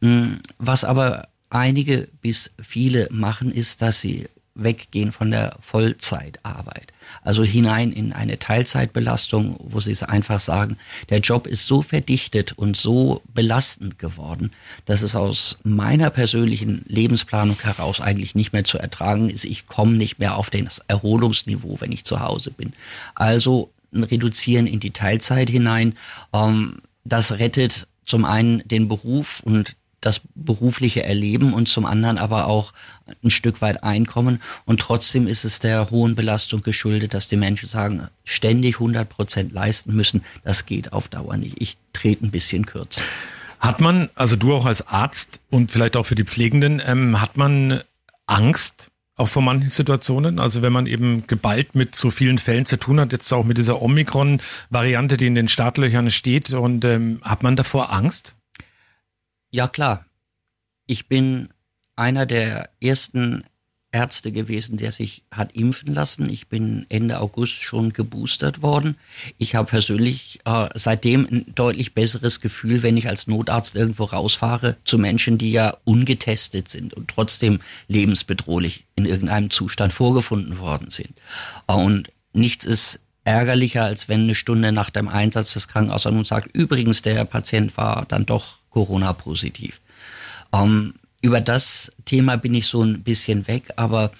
mh, 0.00 0.38
was 0.58 0.84
aber 0.84 1.28
einige 1.50 2.08
bis 2.22 2.50
viele 2.60 3.08
machen, 3.10 3.52
ist, 3.52 3.82
dass 3.82 4.00
sie 4.00 4.26
weggehen 4.54 5.12
von 5.12 5.30
der 5.30 5.56
Vollzeitarbeit. 5.60 6.92
Also 7.22 7.44
hinein 7.44 7.92
in 7.92 8.12
eine 8.12 8.38
Teilzeitbelastung, 8.38 9.56
wo 9.58 9.80
sie 9.80 9.96
einfach 10.08 10.40
sagen, 10.40 10.76
der 11.10 11.20
Job 11.20 11.46
ist 11.46 11.66
so 11.66 11.82
verdichtet 11.82 12.52
und 12.52 12.76
so 12.76 13.22
belastend 13.34 13.98
geworden, 13.98 14.52
dass 14.86 15.02
es 15.02 15.14
aus 15.14 15.58
meiner 15.62 16.10
persönlichen 16.10 16.84
Lebensplanung 16.86 17.60
heraus 17.60 18.00
eigentlich 18.00 18.34
nicht 18.34 18.52
mehr 18.52 18.64
zu 18.64 18.78
ertragen 18.78 19.30
ist. 19.30 19.44
Ich 19.44 19.66
komme 19.66 19.92
nicht 19.92 20.18
mehr 20.18 20.36
auf 20.36 20.50
das 20.50 20.80
Erholungsniveau, 20.88 21.76
wenn 21.80 21.92
ich 21.92 22.04
zu 22.04 22.20
Hause 22.20 22.50
bin. 22.50 22.72
Also 23.14 23.70
Reduzieren 23.94 24.66
in 24.66 24.80
die 24.80 24.92
Teilzeit 24.92 25.50
hinein. 25.50 25.96
Ähm, 26.32 26.78
das 27.04 27.32
rettet 27.32 27.86
zum 28.06 28.24
einen 28.24 28.66
den 28.66 28.88
Beruf 28.88 29.40
und 29.44 29.74
das 30.02 30.20
berufliche 30.34 31.02
Erleben 31.04 31.54
und 31.54 31.68
zum 31.68 31.86
anderen 31.86 32.18
aber 32.18 32.46
auch 32.46 32.74
ein 33.24 33.30
Stück 33.30 33.62
weit 33.62 33.82
Einkommen. 33.82 34.42
Und 34.66 34.80
trotzdem 34.80 35.26
ist 35.26 35.44
es 35.44 35.60
der 35.60 35.90
hohen 35.90 36.14
Belastung 36.14 36.62
geschuldet, 36.62 37.14
dass 37.14 37.28
die 37.28 37.36
Menschen 37.36 37.68
sagen, 37.68 38.08
ständig 38.24 38.76
100 38.76 39.08
Prozent 39.08 39.52
leisten 39.52 39.94
müssen. 39.94 40.22
Das 40.44 40.66
geht 40.66 40.92
auf 40.92 41.08
Dauer 41.08 41.36
nicht. 41.36 41.56
Ich 41.60 41.76
trete 41.92 42.26
ein 42.26 42.30
bisschen 42.30 42.66
kürzer. 42.66 43.02
Hat 43.60 43.80
man, 43.80 44.10
also 44.16 44.36
du 44.36 44.54
auch 44.54 44.66
als 44.66 44.86
Arzt 44.88 45.38
und 45.50 45.70
vielleicht 45.70 45.96
auch 45.96 46.04
für 46.04 46.16
die 46.16 46.24
Pflegenden, 46.24 46.82
ähm, 46.84 47.20
hat 47.20 47.36
man 47.36 47.80
Angst 48.26 48.90
auch 49.16 49.28
vor 49.28 49.42
manchen 49.42 49.70
Situationen? 49.70 50.40
Also 50.40 50.62
wenn 50.62 50.72
man 50.72 50.86
eben 50.86 51.26
geballt 51.28 51.76
mit 51.76 51.94
so 51.94 52.10
vielen 52.10 52.38
Fällen 52.38 52.66
zu 52.66 52.76
tun 52.76 52.98
hat, 52.98 53.12
jetzt 53.12 53.32
auch 53.32 53.44
mit 53.44 53.58
dieser 53.58 53.80
Omikron-Variante, 53.80 55.16
die 55.16 55.26
in 55.26 55.36
den 55.36 55.48
Startlöchern 55.48 56.10
steht, 56.10 56.52
und 56.52 56.84
ähm, 56.84 57.20
hat 57.22 57.44
man 57.44 57.54
davor 57.54 57.92
Angst? 57.92 58.34
Ja, 59.52 59.68
klar. 59.68 60.06
Ich 60.86 61.08
bin 61.08 61.50
einer 61.94 62.24
der 62.24 62.70
ersten 62.80 63.44
Ärzte 63.92 64.32
gewesen, 64.32 64.78
der 64.78 64.90
sich 64.90 65.24
hat 65.30 65.52
impfen 65.52 65.92
lassen. 65.92 66.30
Ich 66.30 66.48
bin 66.48 66.86
Ende 66.88 67.20
August 67.20 67.62
schon 67.62 67.92
geboostert 67.92 68.62
worden. 68.62 68.96
Ich 69.36 69.54
habe 69.54 69.68
persönlich 69.68 70.40
äh, 70.46 70.70
seitdem 70.74 71.28
ein 71.30 71.54
deutlich 71.54 71.92
besseres 71.92 72.40
Gefühl, 72.40 72.82
wenn 72.82 72.96
ich 72.96 73.08
als 73.08 73.26
Notarzt 73.26 73.76
irgendwo 73.76 74.04
rausfahre 74.04 74.76
zu 74.86 74.96
Menschen, 74.96 75.36
die 75.36 75.52
ja 75.52 75.76
ungetestet 75.84 76.70
sind 76.70 76.94
und 76.94 77.08
trotzdem 77.08 77.60
lebensbedrohlich 77.88 78.86
in 78.96 79.04
irgendeinem 79.04 79.50
Zustand 79.50 79.92
vorgefunden 79.92 80.58
worden 80.58 80.88
sind. 80.88 81.12
Und 81.66 82.10
nichts 82.32 82.64
ist 82.64 83.00
ärgerlicher, 83.24 83.84
als 83.84 84.08
wenn 84.08 84.22
eine 84.22 84.34
Stunde 84.34 84.72
nach 84.72 84.88
dem 84.88 85.08
Einsatz 85.08 85.52
des 85.52 85.68
Krankenhauses 85.68 86.26
sagt, 86.26 86.56
übrigens, 86.56 87.02
der 87.02 87.26
Patient 87.26 87.76
war 87.76 88.06
dann 88.08 88.24
doch 88.24 88.61
Corona-positiv. 88.72 89.80
Ähm, 90.52 90.94
über 91.20 91.40
das 91.40 91.92
Thema 92.04 92.36
bin 92.36 92.54
ich 92.54 92.66
so 92.66 92.82
ein 92.82 93.02
bisschen 93.02 93.46
weg, 93.46 93.72
aber 93.76 94.10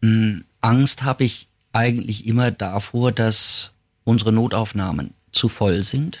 mh, 0.00 0.08
hm, 0.08 0.44
Angst 0.62 1.04
habe 1.04 1.24
ich 1.24 1.46
eigentlich 1.72 2.26
immer 2.26 2.50
davor, 2.50 3.12
dass 3.12 3.70
unsere 4.04 4.32
Notaufnahmen 4.32 5.12
zu 5.32 5.48
voll 5.48 5.82
sind 5.82 6.18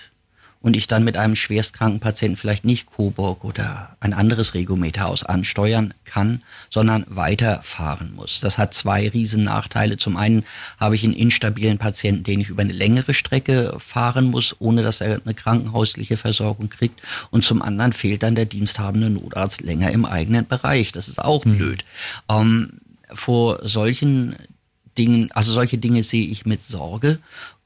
und 0.60 0.74
ich 0.74 0.88
dann 0.88 1.04
mit 1.04 1.16
einem 1.16 1.36
schwerstkranken 1.36 2.00
Patienten 2.00 2.36
vielleicht 2.36 2.64
nicht 2.64 2.86
Coburg 2.86 3.44
oder 3.44 3.96
ein 4.00 4.12
anderes 4.12 4.54
Regometerhaus 4.54 5.22
ansteuern 5.22 5.94
kann, 6.04 6.42
sondern 6.70 7.04
weiterfahren 7.08 8.14
muss. 8.14 8.40
Das 8.40 8.58
hat 8.58 8.74
zwei 8.74 9.08
riesen 9.08 9.44
Nachteile. 9.44 9.96
Zum 9.96 10.16
einen 10.16 10.44
habe 10.78 10.94
ich 10.96 11.04
einen 11.04 11.12
instabilen 11.12 11.78
Patienten, 11.78 12.24
den 12.24 12.40
ich 12.40 12.48
über 12.48 12.62
eine 12.62 12.72
längere 12.72 13.14
Strecke 13.14 13.76
fahren 13.78 14.26
muss, 14.26 14.56
ohne 14.58 14.82
dass 14.82 15.00
er 15.00 15.20
eine 15.24 15.34
krankenhäusliche 15.34 16.16
Versorgung 16.16 16.68
kriegt. 16.68 17.00
Und 17.30 17.44
zum 17.44 17.62
anderen 17.62 17.92
fehlt 17.92 18.22
dann 18.22 18.34
der 18.34 18.46
diensthabende 18.46 19.10
Notarzt 19.10 19.60
länger 19.60 19.92
im 19.92 20.04
eigenen 20.04 20.46
Bereich. 20.46 20.90
Das 20.90 21.08
ist 21.08 21.22
auch 21.22 21.44
mhm. 21.44 21.58
blöd. 21.58 21.84
Ähm, 22.28 22.80
vor 23.12 23.60
solchen 23.62 24.36
Dingen, 24.98 25.30
also 25.32 25.52
solche 25.52 25.78
Dinge 25.78 26.02
sehe 26.02 26.26
ich 26.26 26.46
mit 26.46 26.62
Sorge. 26.62 27.18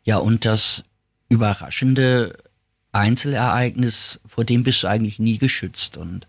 Ja, 0.04 0.18
und 0.18 0.44
das 0.44 0.85
Überraschende 1.28 2.35
Einzelereignis, 2.92 4.18
vor 4.26 4.44
dem 4.44 4.64
bist 4.64 4.82
du 4.82 4.88
eigentlich 4.88 5.18
nie 5.18 5.38
geschützt. 5.38 5.97
Und 5.97 6.26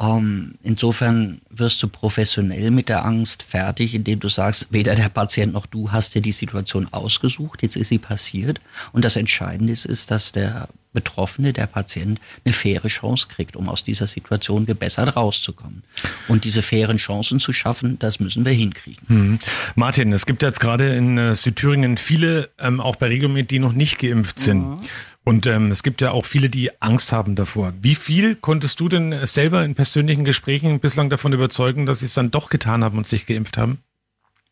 ähm, 0.00 0.54
insofern 0.62 1.40
wirst 1.50 1.82
du 1.82 1.88
professionell 1.88 2.70
mit 2.70 2.88
der 2.88 3.04
Angst 3.04 3.42
fertig, 3.42 3.94
indem 3.94 4.20
du 4.20 4.28
sagst, 4.28 4.68
weder 4.70 4.94
der 4.94 5.08
Patient 5.08 5.52
noch 5.52 5.66
du 5.66 5.90
hast 5.90 6.14
dir 6.14 6.22
die 6.22 6.32
Situation 6.32 6.88
ausgesucht, 6.92 7.62
jetzt 7.62 7.76
ist 7.76 7.88
sie 7.88 7.98
passiert. 7.98 8.60
Und 8.92 9.04
das 9.04 9.16
Entscheidende 9.16 9.72
ist, 9.72 9.86
ist, 9.86 10.10
dass 10.10 10.32
der 10.32 10.68
Betroffene, 10.94 11.52
der 11.52 11.66
Patient, 11.66 12.20
eine 12.44 12.54
faire 12.54 12.88
Chance 12.88 13.26
kriegt, 13.28 13.56
um 13.56 13.68
aus 13.68 13.82
dieser 13.82 14.06
Situation 14.06 14.64
gebessert 14.64 15.16
rauszukommen. 15.16 15.82
Und 16.28 16.44
diese 16.44 16.62
fairen 16.62 16.96
Chancen 16.96 17.40
zu 17.40 17.52
schaffen, 17.52 17.98
das 17.98 18.20
müssen 18.20 18.44
wir 18.44 18.52
hinkriegen. 18.52 19.08
Hm. 19.08 19.38
Martin, 19.74 20.12
es 20.12 20.24
gibt 20.24 20.42
jetzt 20.42 20.60
gerade 20.60 20.94
in 20.94 21.18
äh, 21.18 21.34
Südthüringen 21.34 21.96
viele, 21.98 22.48
ähm, 22.60 22.80
auch 22.80 22.96
bei 22.96 23.08
Regelmed, 23.08 23.50
die 23.50 23.58
noch 23.58 23.72
nicht 23.72 23.98
geimpft 23.98 24.38
sind. 24.38 24.70
Mhm. 24.70 24.80
Und 25.24 25.46
ähm, 25.46 25.72
es 25.72 25.82
gibt 25.82 26.02
ja 26.02 26.10
auch 26.10 26.26
viele, 26.26 26.50
die 26.50 26.70
Angst 26.82 27.10
haben 27.10 27.34
davor. 27.34 27.72
Wie 27.80 27.94
viel 27.94 28.36
konntest 28.36 28.78
du 28.80 28.90
denn 28.90 29.26
selber 29.26 29.64
in 29.64 29.74
persönlichen 29.74 30.24
Gesprächen 30.24 30.80
bislang 30.80 31.08
davon 31.08 31.32
überzeugen, 31.32 31.86
dass 31.86 32.00
sie 32.00 32.06
es 32.06 32.14
dann 32.14 32.30
doch 32.30 32.50
getan 32.50 32.84
haben 32.84 32.98
und 32.98 33.06
sich 33.06 33.24
geimpft 33.24 33.56
haben? 33.56 33.78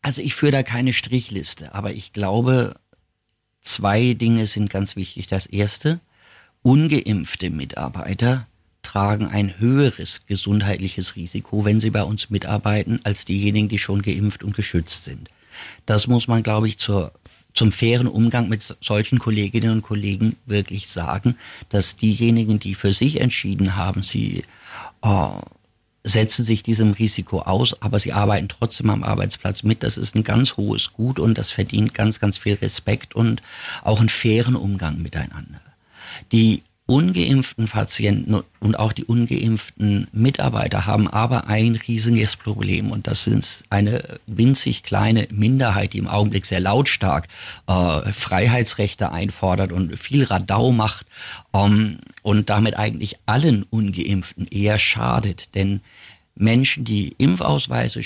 Also 0.01 0.21
ich 0.21 0.33
führe 0.33 0.51
da 0.51 0.63
keine 0.63 0.91
Strichliste, 0.91 1.75
aber 1.75 1.93
ich 1.93 2.11
glaube, 2.11 2.75
zwei 3.61 4.15
Dinge 4.15 4.47
sind 4.47 4.71
ganz 4.71 4.95
wichtig. 4.95 5.27
Das 5.27 5.45
erste, 5.45 5.99
ungeimpfte 6.63 7.51
Mitarbeiter 7.51 8.47
tragen 8.81 9.27
ein 9.27 9.59
höheres 9.59 10.25
gesundheitliches 10.27 11.15
Risiko, 11.15 11.65
wenn 11.65 11.79
sie 11.79 11.91
bei 11.91 12.03
uns 12.03 12.31
mitarbeiten, 12.31 12.99
als 13.03 13.25
diejenigen, 13.25 13.69
die 13.69 13.79
schon 13.79 14.01
geimpft 14.01 14.43
und 14.43 14.55
geschützt 14.55 15.05
sind. 15.05 15.29
Das 15.85 16.07
muss 16.07 16.27
man, 16.27 16.43
glaube 16.43 16.67
ich, 16.67 16.79
zur 16.79 17.11
zum 17.53 17.71
fairen 17.71 18.07
Umgang 18.07 18.49
mit 18.49 18.63
solchen 18.81 19.19
Kolleginnen 19.19 19.71
und 19.71 19.81
Kollegen 19.81 20.35
wirklich 20.45 20.89
sagen, 20.89 21.37
dass 21.69 21.95
diejenigen, 21.95 22.59
die 22.59 22.75
für 22.75 22.93
sich 22.93 23.21
entschieden 23.21 23.75
haben, 23.75 24.03
sie 24.03 24.43
äh, 25.01 25.27
setzen 26.03 26.43
sich 26.43 26.63
diesem 26.63 26.91
Risiko 26.91 27.41
aus, 27.41 27.81
aber 27.81 27.99
sie 27.99 28.11
arbeiten 28.11 28.49
trotzdem 28.49 28.89
am 28.89 29.03
Arbeitsplatz 29.03 29.63
mit. 29.63 29.83
Das 29.83 29.97
ist 29.97 30.15
ein 30.15 30.23
ganz 30.23 30.57
hohes 30.57 30.93
Gut 30.93 31.19
und 31.19 31.37
das 31.37 31.51
verdient 31.51 31.93
ganz, 31.93 32.19
ganz 32.19 32.37
viel 32.37 32.55
Respekt 32.55 33.15
und 33.15 33.41
auch 33.83 33.99
einen 33.99 34.09
fairen 34.09 34.55
Umgang 34.55 35.01
miteinander. 35.01 35.61
Die 36.31 36.63
ungeimpften 36.85 37.67
Patienten 37.69 38.43
und 38.59 38.77
auch 38.77 38.91
die 38.91 39.05
ungeimpften 39.05 40.07
Mitarbeiter 40.11 40.85
haben 40.85 41.07
aber 41.07 41.47
ein 41.47 41.75
riesiges 41.75 42.35
Problem. 42.35 42.91
Und 42.91 43.07
das 43.07 43.25
ist 43.25 43.63
eine 43.69 44.03
winzig 44.27 44.83
kleine 44.83 45.27
Minderheit, 45.31 45.93
die 45.93 45.99
im 45.99 46.09
Augenblick 46.09 46.45
sehr 46.45 46.59
lautstark 46.59 47.27
äh, 47.67 48.11
Freiheitsrechte 48.11 49.11
einfordert 49.11 49.71
und 49.71 49.97
viel 49.97 50.25
Radau 50.25 50.71
macht 50.71 51.05
ähm, 51.53 51.99
und 52.21 52.49
damit 52.49 52.77
eigentlich 52.77 53.17
allen 53.25 53.63
ungeimpften 53.63 54.47
eher 54.47 54.77
schadet, 54.77 55.55
denn 55.55 55.81
Menschen, 56.35 56.83
die 56.83 57.15
Impfausweise 57.17 58.01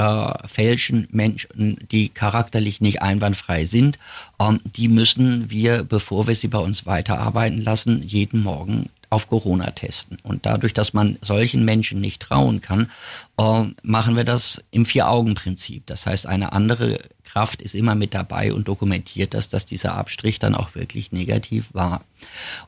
äh, 0.00 0.48
fälschen 0.48 1.06
Menschen, 1.10 1.76
die 1.92 2.08
charakterlich 2.08 2.80
nicht 2.80 3.02
einwandfrei 3.02 3.66
sind, 3.66 3.98
ähm, 4.40 4.60
die 4.64 4.88
müssen 4.88 5.50
wir, 5.50 5.84
bevor 5.84 6.26
wir 6.26 6.34
sie 6.34 6.48
bei 6.48 6.58
uns 6.58 6.86
weiterarbeiten 6.86 7.62
lassen, 7.62 8.02
jeden 8.02 8.42
Morgen 8.42 8.88
auf 9.10 9.28
Corona 9.28 9.72
testen. 9.72 10.18
Und 10.22 10.46
dadurch, 10.46 10.72
dass 10.72 10.94
man 10.94 11.18
solchen 11.20 11.64
Menschen 11.66 12.00
nicht 12.00 12.22
trauen 12.22 12.62
kann, 12.62 12.90
äh, 13.38 13.64
machen 13.82 14.16
wir 14.16 14.24
das 14.24 14.62
im 14.70 14.86
Vier-Augen-Prinzip. 14.86 15.84
Das 15.86 16.06
heißt, 16.06 16.26
eine 16.26 16.52
andere 16.52 17.00
Kraft 17.24 17.60
ist 17.60 17.74
immer 17.74 17.94
mit 17.94 18.14
dabei 18.14 18.54
und 18.54 18.68
dokumentiert 18.68 19.34
das, 19.34 19.50
dass 19.50 19.66
dieser 19.66 19.96
Abstrich 19.96 20.38
dann 20.38 20.54
auch 20.54 20.74
wirklich 20.74 21.12
negativ 21.12 21.74
war. 21.74 22.02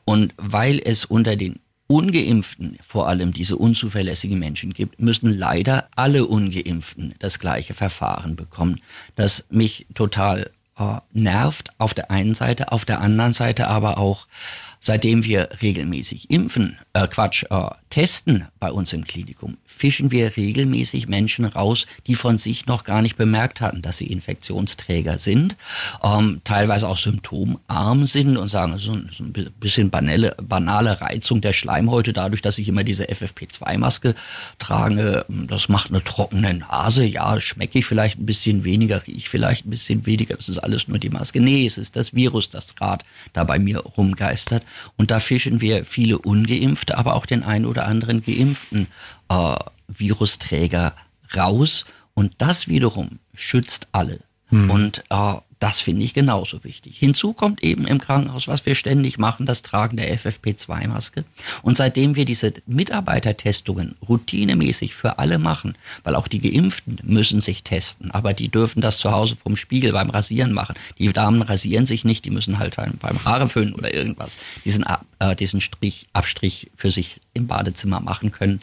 Und 0.05 0.33
weil 0.37 0.79
es 0.83 1.05
unter 1.05 1.35
den 1.35 1.59
Ungeimpften 1.93 2.75
vor 2.81 3.07
allem 3.07 3.33
diese 3.33 3.55
unzuverlässigen 3.55 4.39
Menschen 4.39 4.73
gibt, 4.73 4.99
müssen 4.99 5.37
leider 5.37 5.89
alle 5.95 6.25
Ungeimpften 6.25 7.13
das 7.19 7.37
gleiche 7.37 7.75
Verfahren 7.75 8.35
bekommen, 8.35 8.81
das 9.15 9.45
mich 9.51 9.85
total 9.93 10.49
äh, 10.79 10.95
nervt 11.11 11.69
auf 11.77 11.93
der 11.93 12.09
einen 12.09 12.33
Seite, 12.33 12.71
auf 12.71 12.83
der 12.83 12.99
anderen 12.99 13.33
Seite 13.33 13.67
aber 13.67 13.99
auch 13.99 14.25
Seitdem 14.85 15.23
wir 15.23 15.47
regelmäßig 15.61 16.29
impfen, 16.29 16.77
äh 16.91 17.07
Quatsch, 17.07 17.45
äh, 17.49 17.69
testen 17.89 18.47
bei 18.59 18.69
uns 18.69 18.91
im 18.91 19.05
Klinikum, 19.05 19.55
fischen 19.65 20.11
wir 20.11 20.35
regelmäßig 20.35 21.07
Menschen 21.07 21.45
raus, 21.45 21.85
die 22.05 22.15
von 22.15 22.37
sich 22.37 22.65
noch 22.65 22.83
gar 22.83 23.01
nicht 23.01 23.15
bemerkt 23.15 23.61
hatten, 23.61 23.81
dass 23.81 23.99
sie 23.99 24.07
Infektionsträger 24.07 25.19
sind, 25.19 25.55
ähm, 26.03 26.41
teilweise 26.43 26.89
auch 26.89 26.97
symptomarm 26.97 28.05
sind 28.07 28.35
und 28.35 28.49
sagen, 28.49 28.77
so, 28.77 28.97
so 29.09 29.23
ein 29.23 29.31
bisschen 29.57 29.89
banale, 29.89 30.35
banale 30.41 30.99
Reizung 30.99 31.39
der 31.39 31.53
Schleimhäute 31.53 32.11
dadurch, 32.11 32.41
dass 32.41 32.57
ich 32.57 32.67
immer 32.67 32.83
diese 32.83 33.05
FFP2-Maske 33.05 34.15
trage. 34.59 35.25
Das 35.29 35.69
macht 35.69 35.91
eine 35.91 36.03
trockene 36.03 36.55
Nase. 36.55 37.05
Ja, 37.05 37.39
schmecke 37.39 37.79
ich 37.79 37.85
vielleicht 37.85 38.19
ein 38.19 38.25
bisschen 38.25 38.65
weniger, 38.65 39.07
rieche 39.07 39.29
vielleicht 39.29 39.65
ein 39.65 39.69
bisschen 39.69 40.05
weniger. 40.05 40.35
Das 40.35 40.49
ist 40.49 40.59
alles 40.59 40.89
nur 40.89 40.99
die 40.99 41.09
Maske. 41.09 41.39
Nee, 41.39 41.65
es 41.65 41.77
ist 41.77 41.95
das 41.95 42.13
Virus, 42.13 42.49
das 42.49 42.75
gerade 42.75 43.05
da 43.31 43.45
bei 43.45 43.59
mir 43.59 43.79
rumgeistert. 43.79 44.63
Und 44.97 45.11
da 45.11 45.19
fischen 45.19 45.61
wir 45.61 45.85
viele 45.85 46.17
Ungeimpfte, 46.17 46.97
aber 46.97 47.15
auch 47.15 47.25
den 47.25 47.43
einen 47.43 47.65
oder 47.65 47.85
anderen 47.85 48.23
geimpften 48.23 48.87
äh, 49.29 49.55
Virusträger 49.87 50.95
raus. 51.35 51.85
Und 52.13 52.33
das 52.37 52.67
wiederum 52.67 53.19
schützt 53.33 53.87
alle. 53.91 54.19
Hm. 54.49 54.69
Und 54.69 55.03
äh, 55.09 55.35
das 55.63 55.79
finde 55.79 56.03
ich 56.03 56.13
genauso 56.13 56.65
wichtig. 56.65 56.97
Hinzu 56.97 57.31
kommt 57.31 57.63
eben 57.63 57.87
im 57.87 57.97
Krankenhaus, 57.97 58.49
was 58.49 58.65
wir 58.65 58.75
ständig 58.75 59.17
machen, 59.17 59.45
das 59.45 59.61
Tragen 59.61 59.95
der 59.95 60.13
FFP2-Maske. 60.13 61.23
Und 61.61 61.77
seitdem 61.77 62.17
wir 62.17 62.25
diese 62.25 62.51
Mitarbeitertestungen 62.67 63.95
routinemäßig 64.05 64.93
für 64.93 65.19
alle 65.19 65.39
machen, 65.39 65.75
weil 66.03 66.17
auch 66.17 66.27
die 66.27 66.41
Geimpften 66.41 66.99
müssen 67.03 67.39
sich 67.39 67.63
testen, 67.63 68.11
aber 68.11 68.33
die 68.33 68.49
dürfen 68.49 68.81
das 68.81 68.97
zu 68.97 69.11
Hause 69.11 69.37
vom 69.37 69.55
Spiegel 69.55 69.93
beim 69.93 70.09
Rasieren 70.09 70.51
machen. 70.51 70.75
Die 70.97 71.13
Damen 71.13 71.41
rasieren 71.41 71.85
sich 71.85 72.03
nicht, 72.03 72.25
die 72.25 72.31
müssen 72.31 72.59
halt 72.59 72.75
beim 72.75 73.23
Haare 73.23 73.47
föhnen 73.47 73.73
oder 73.73 73.93
irgendwas 73.93 74.37
diesen, 74.65 74.83
äh, 75.19 75.33
diesen 75.37 75.61
Strich, 75.61 76.07
Abstrich 76.11 76.71
für 76.75 76.91
sich 76.91 77.21
im 77.33 77.47
Badezimmer 77.47 78.01
machen 78.01 78.33
können. 78.33 78.59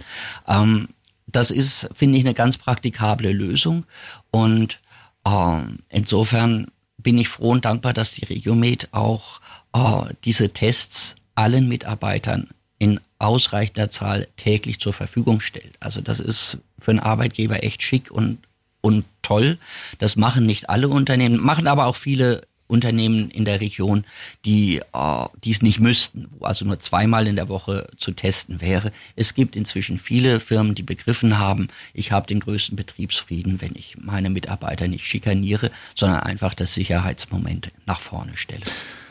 Ähm, 0.46 0.88
das 1.26 1.50
ist, 1.50 1.88
finde 1.94 2.18
ich, 2.18 2.26
eine 2.26 2.34
ganz 2.34 2.58
praktikable 2.58 3.32
Lösung 3.32 3.84
und 4.30 4.80
ähm, 5.24 5.78
insofern 5.88 6.66
bin 7.02 7.18
ich 7.18 7.28
froh 7.28 7.50
und 7.50 7.64
dankbar, 7.64 7.92
dass 7.92 8.14
die 8.14 8.24
Regiomed 8.24 8.88
auch 8.92 9.40
äh, 9.72 10.12
diese 10.24 10.50
Tests 10.50 11.16
allen 11.34 11.68
Mitarbeitern 11.68 12.48
in 12.78 13.00
ausreichender 13.18 13.90
Zahl 13.90 14.26
täglich 14.36 14.80
zur 14.80 14.92
Verfügung 14.92 15.40
stellt. 15.40 15.74
Also 15.80 16.00
das 16.00 16.20
ist 16.20 16.58
für 16.78 16.90
einen 16.90 17.00
Arbeitgeber 17.00 17.62
echt 17.62 17.82
schick 17.82 18.10
und, 18.10 18.38
und 18.80 19.04
toll. 19.22 19.58
Das 19.98 20.16
machen 20.16 20.46
nicht 20.46 20.70
alle 20.70 20.88
Unternehmen, 20.88 21.38
machen 21.38 21.66
aber 21.66 21.86
auch 21.86 21.96
viele 21.96 22.42
Unternehmen 22.70 23.30
in 23.30 23.44
der 23.44 23.60
Region, 23.60 24.04
die 24.44 24.78
äh, 24.78 25.24
dies 25.44 25.62
nicht 25.62 25.80
müssten, 25.80 26.28
wo 26.38 26.46
also 26.46 26.64
nur 26.64 26.80
zweimal 26.80 27.26
in 27.26 27.36
der 27.36 27.48
Woche 27.48 27.88
zu 27.96 28.12
testen 28.12 28.60
wäre. 28.60 28.92
Es 29.16 29.34
gibt 29.34 29.56
inzwischen 29.56 29.98
viele 29.98 30.40
Firmen, 30.40 30.74
die 30.74 30.82
begriffen 30.82 31.38
haben, 31.38 31.68
ich 31.92 32.12
habe 32.12 32.26
den 32.26 32.40
größten 32.40 32.76
Betriebsfrieden, 32.76 33.60
wenn 33.60 33.74
ich 33.74 33.96
meine 33.98 34.30
Mitarbeiter 34.30 34.88
nicht 34.88 35.04
schikaniere, 35.04 35.70
sondern 35.94 36.20
einfach 36.20 36.54
das 36.54 36.74
Sicherheitsmoment 36.74 37.72
nach 37.86 38.00
vorne 38.00 38.36
stelle. 38.36 38.64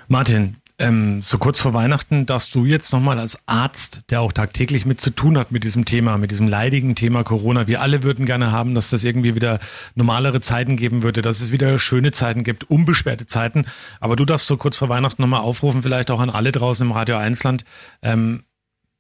Martin, 0.07 0.55
ähm, 0.79 1.21
so 1.23 1.37
kurz 1.37 1.59
vor 1.59 1.73
Weihnachten 1.73 2.25
darfst 2.25 2.55
du 2.55 2.65
jetzt 2.65 2.93
nochmal 2.93 3.19
als 3.19 3.37
Arzt, 3.45 4.01
der 4.09 4.21
auch 4.21 4.31
tagtäglich 4.31 4.85
mit 4.85 5.01
zu 5.01 5.11
tun 5.11 5.37
hat 5.37 5.51
mit 5.51 5.65
diesem 5.65 5.83
Thema, 5.83 6.17
mit 6.17 6.31
diesem 6.31 6.47
leidigen 6.47 6.95
Thema 6.95 7.25
Corona. 7.25 7.67
Wir 7.67 7.81
alle 7.81 8.01
würden 8.01 8.25
gerne 8.25 8.53
haben, 8.53 8.75
dass 8.75 8.89
das 8.89 9.03
irgendwie 9.03 9.35
wieder 9.35 9.59
normalere 9.95 10.39
Zeiten 10.39 10.77
geben 10.77 11.03
würde, 11.03 11.21
dass 11.21 11.41
es 11.41 11.51
wieder 11.51 11.77
schöne 11.79 12.13
Zeiten 12.13 12.45
gibt, 12.45 12.69
unbeschwerte 12.69 13.27
Zeiten. 13.27 13.65
Aber 13.99 14.15
du 14.15 14.23
darfst 14.23 14.47
so 14.47 14.55
kurz 14.55 14.77
vor 14.77 14.87
Weihnachten 14.87 15.21
nochmal 15.21 15.41
aufrufen, 15.41 15.83
vielleicht 15.83 16.11
auch 16.11 16.21
an 16.21 16.29
alle 16.29 16.53
draußen 16.53 16.87
im 16.87 16.93
Radio 16.93 17.17
1 17.17 17.43
Land, 17.43 17.65
ähm, 18.01 18.43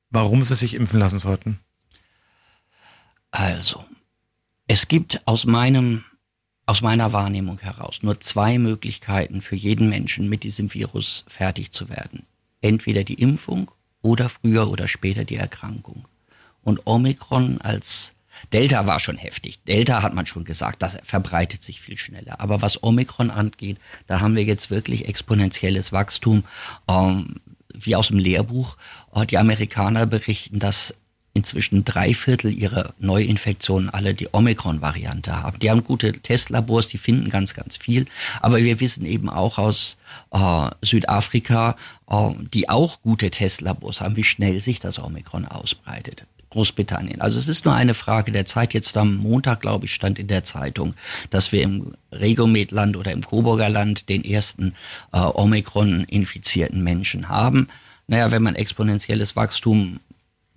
warum 0.09 0.43
sie 0.43 0.55
sich 0.55 0.75
impfen 0.75 0.99
lassen 0.99 1.19
sollten. 1.19 1.59
Also, 3.31 3.85
es 4.67 4.89
gibt 4.89 5.21
aus 5.25 5.45
meinem 5.45 6.03
aus 6.69 6.81
meiner 6.81 7.13
Wahrnehmung 7.13 7.57
heraus 7.57 8.03
nur 8.03 8.19
zwei 8.21 8.59
Möglichkeiten 8.59 9.41
für 9.41 9.55
jeden 9.55 9.89
Menschen 9.89 10.29
mit 10.29 10.43
diesem 10.43 10.71
Virus 10.71 11.25
fertig 11.27 11.71
zu 11.71 11.89
werden. 11.89 12.27
Entweder 12.61 13.03
die 13.03 13.15
Impfung 13.15 13.71
oder 14.03 14.29
früher 14.29 14.69
oder 14.69 14.87
später 14.87 15.25
die 15.25 15.37
Erkrankung. 15.37 16.05
Und 16.63 16.85
Omikron 16.85 17.59
als 17.59 18.13
Delta 18.53 18.85
war 18.85 18.99
schon 18.99 19.17
heftig. 19.17 19.63
Delta 19.63 20.03
hat 20.03 20.13
man 20.13 20.27
schon 20.27 20.45
gesagt, 20.45 20.83
das 20.83 20.99
verbreitet 21.03 21.63
sich 21.63 21.81
viel 21.81 21.97
schneller. 21.97 22.39
Aber 22.39 22.61
was 22.61 22.83
Omikron 22.83 23.31
angeht, 23.31 23.77
da 24.05 24.19
haben 24.19 24.35
wir 24.35 24.43
jetzt 24.43 24.69
wirklich 24.69 25.07
exponentielles 25.07 25.91
Wachstum. 25.91 26.43
Ähm, 26.87 27.37
wie 27.85 27.95
aus 27.95 28.09
dem 28.09 28.19
Lehrbuch. 28.19 28.77
Äh, 29.13 29.25
die 29.25 29.37
Amerikaner 29.37 30.05
berichten, 30.05 30.59
dass 30.59 30.95
inzwischen 31.33 31.85
drei 31.85 32.13
Viertel 32.13 32.51
ihrer 32.51 32.93
Neuinfektionen 32.99 33.89
alle 33.89 34.13
die 34.13 34.29
Omikron-Variante 34.31 35.41
haben. 35.43 35.59
Die 35.59 35.69
haben 35.69 35.83
gute 35.83 36.13
Testlabors, 36.13 36.87
die 36.87 36.97
finden 36.97 37.29
ganz, 37.29 37.53
ganz 37.53 37.77
viel. 37.77 38.05
Aber 38.41 38.57
wir 38.57 38.79
wissen 38.79 39.05
eben 39.05 39.29
auch 39.29 39.57
aus 39.57 39.97
äh, 40.31 40.69
Südafrika, 40.81 41.77
äh, 42.09 42.29
die 42.53 42.69
auch 42.69 43.01
gute 43.01 43.29
Testlabors 43.29 44.01
haben, 44.01 44.17
wie 44.17 44.23
schnell 44.23 44.59
sich 44.61 44.79
das 44.79 44.99
Omikron 44.99 45.45
ausbreitet. 45.45 46.23
Großbritannien. 46.49 47.21
Also 47.21 47.37
es 47.37 47.47
ist 47.47 47.65
nur 47.65 47.75
eine 47.75 47.93
Frage 47.93 48.31
der 48.31 48.45
Zeit. 48.45 48.73
Jetzt 48.73 48.97
am 48.97 49.17
Montag, 49.17 49.61
glaube 49.61 49.85
ich, 49.85 49.93
stand 49.93 50.17
in 50.17 50.27
der 50.27 50.43
Zeitung, 50.43 50.95
dass 51.29 51.51
wir 51.51 51.61
im 51.61 51.93
Regomed-Land 52.11 52.97
oder 52.97 53.11
im 53.11 53.23
Coburger 53.23 53.69
Land 53.69 54.09
den 54.09 54.23
ersten 54.23 54.73
äh, 55.13 55.19
Omikron-infizierten 55.19 56.83
Menschen 56.83 57.29
haben. 57.29 57.67
Naja, 58.07 58.31
wenn 58.31 58.41
man 58.41 58.55
exponentielles 58.55 59.35
Wachstum 59.35 59.99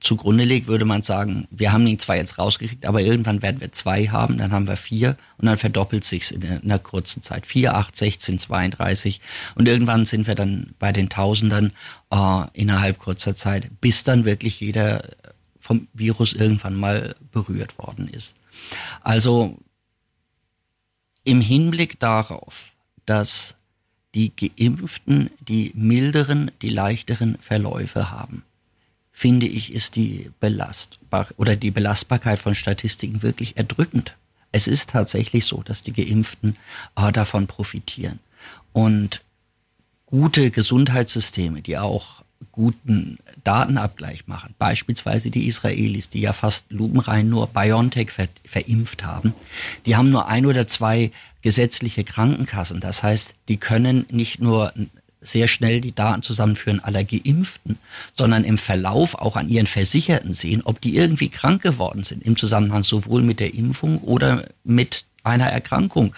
zugrunde 0.03 0.45
legt, 0.45 0.67
würde 0.67 0.85
man 0.85 1.03
sagen, 1.03 1.47
wir 1.51 1.73
haben 1.73 1.87
ihn 1.87 1.99
zwar 1.99 2.17
jetzt 2.17 2.39
rausgekriegt, 2.39 2.87
aber 2.87 3.01
irgendwann 3.01 3.41
werden 3.41 3.61
wir 3.61 3.73
zwei 3.73 4.07
haben, 4.07 4.37
dann 4.39 4.53
haben 4.53 4.67
wir 4.67 4.77
vier 4.77 5.17
und 5.39 5.47
dann 5.47 5.57
verdoppelt 5.57 6.05
sich's 6.05 6.31
in 6.33 6.45
einer 6.45 6.79
kurzen 6.79 7.23
Zeit. 7.23 7.47
Vier, 7.47 7.77
acht, 7.77 7.97
16, 7.97 8.39
32 8.39 9.21
und 9.55 9.69
irgendwann 9.69 10.05
sind 10.05 10.27
wir 10.27 10.35
dann 10.35 10.75
bei 10.79 10.93
den 10.93 11.09
Tausendern 11.09 11.73
äh, 12.11 12.45
innerhalb 12.53 12.99
kurzer 12.99 13.37
Zeit, 13.37 13.71
bis 13.81 14.03
dann 14.03 14.25
wirklich 14.25 14.61
jeder 14.61 15.05
vom 15.61 15.87
Virus 15.93 16.33
irgendwann 16.33 16.75
mal 16.75 17.15
berührt 17.31 17.79
worden 17.79 18.09
ist. 18.09 18.35
Also 19.03 19.57
im 21.25 21.41
Hinblick 21.41 22.01
darauf, 22.01 22.71
dass 23.07 23.55
die 24.15 24.33
Geimpften 24.35 25.31
die 25.41 25.73
milderen, 25.75 26.51
die 26.61 26.69
leichteren 26.69 27.39
Verläufe 27.41 28.11
haben, 28.11 28.43
finde 29.13 29.47
ich, 29.47 29.73
ist 29.73 29.97
die 29.97 30.31
Belastbar 30.41 31.29
oder 31.37 31.55
die 31.55 31.71
Belastbarkeit 31.71 32.39
von 32.39 32.55
Statistiken 32.55 33.23
wirklich 33.23 33.57
erdrückend. 33.57 34.17
Es 34.51 34.67
ist 34.67 34.91
tatsächlich 34.91 35.47
so, 35.47 35.63
dass 35.63 35.83
die 35.83 35.93
Geimpften 35.93 36.57
äh, 36.97 37.13
davon 37.13 37.47
profitieren. 37.47 38.19
Und 38.73 39.21
gute 40.07 40.51
Gesundheitssysteme, 40.51 41.63
die 41.63 41.79
auch 41.79 42.23
guten 42.51 43.19
Datenabgleich 43.45 44.27
machen, 44.27 44.55
beispielsweise 44.59 45.31
die 45.31 45.47
Israelis, 45.47 46.09
die 46.09 46.21
ja 46.21 46.33
fast 46.33 46.67
lupenrein 46.71 47.29
nur 47.29 47.47
BioNTech 47.47 48.11
ver 48.11 48.29
verimpft 48.45 49.05
haben, 49.05 49.35
die 49.87 49.97
haben 49.97 50.11
nur 50.11 50.29
ein 50.29 50.47
oder 50.47 50.67
zwei 50.67 51.13
gesetzliche 51.41 52.05
Krankenkassen. 52.05 52.81
Das 52.81 53.03
heißt, 53.03 53.35
die 53.49 53.57
können 53.57 54.07
nicht 54.11 54.41
nur 54.41 54.73
sehr 55.23 55.49
schnell 55.49 55.81
die 55.81 55.95
Daten 55.95 56.23
zusammenführen 56.23 56.81
aller 56.81 57.05
Geimpften, 57.05 57.79
sondern 58.17 58.45
im 58.45 58.59
Verlauf 58.59 59.15
auch 59.15 59.37
an 59.37 59.49
ihren 59.49 59.67
Versicherten 59.67 60.35
sehen, 60.35 60.63
ob 60.65 60.81
die 60.81 60.97
irgendwie 60.97 61.29
krank 61.29 61.63
geworden 61.63 62.05
sind 62.05 62.23
im 62.25 62.37
Zusammenhang 62.37 62.85
sowohl 62.85 63.23
mit 63.23 63.41
der 63.41 63.55
Impfung 63.55 63.99
oder 63.99 64.45
mit 64.65 65.05
einer 65.25 65.47
Erkrankung. 65.47 66.15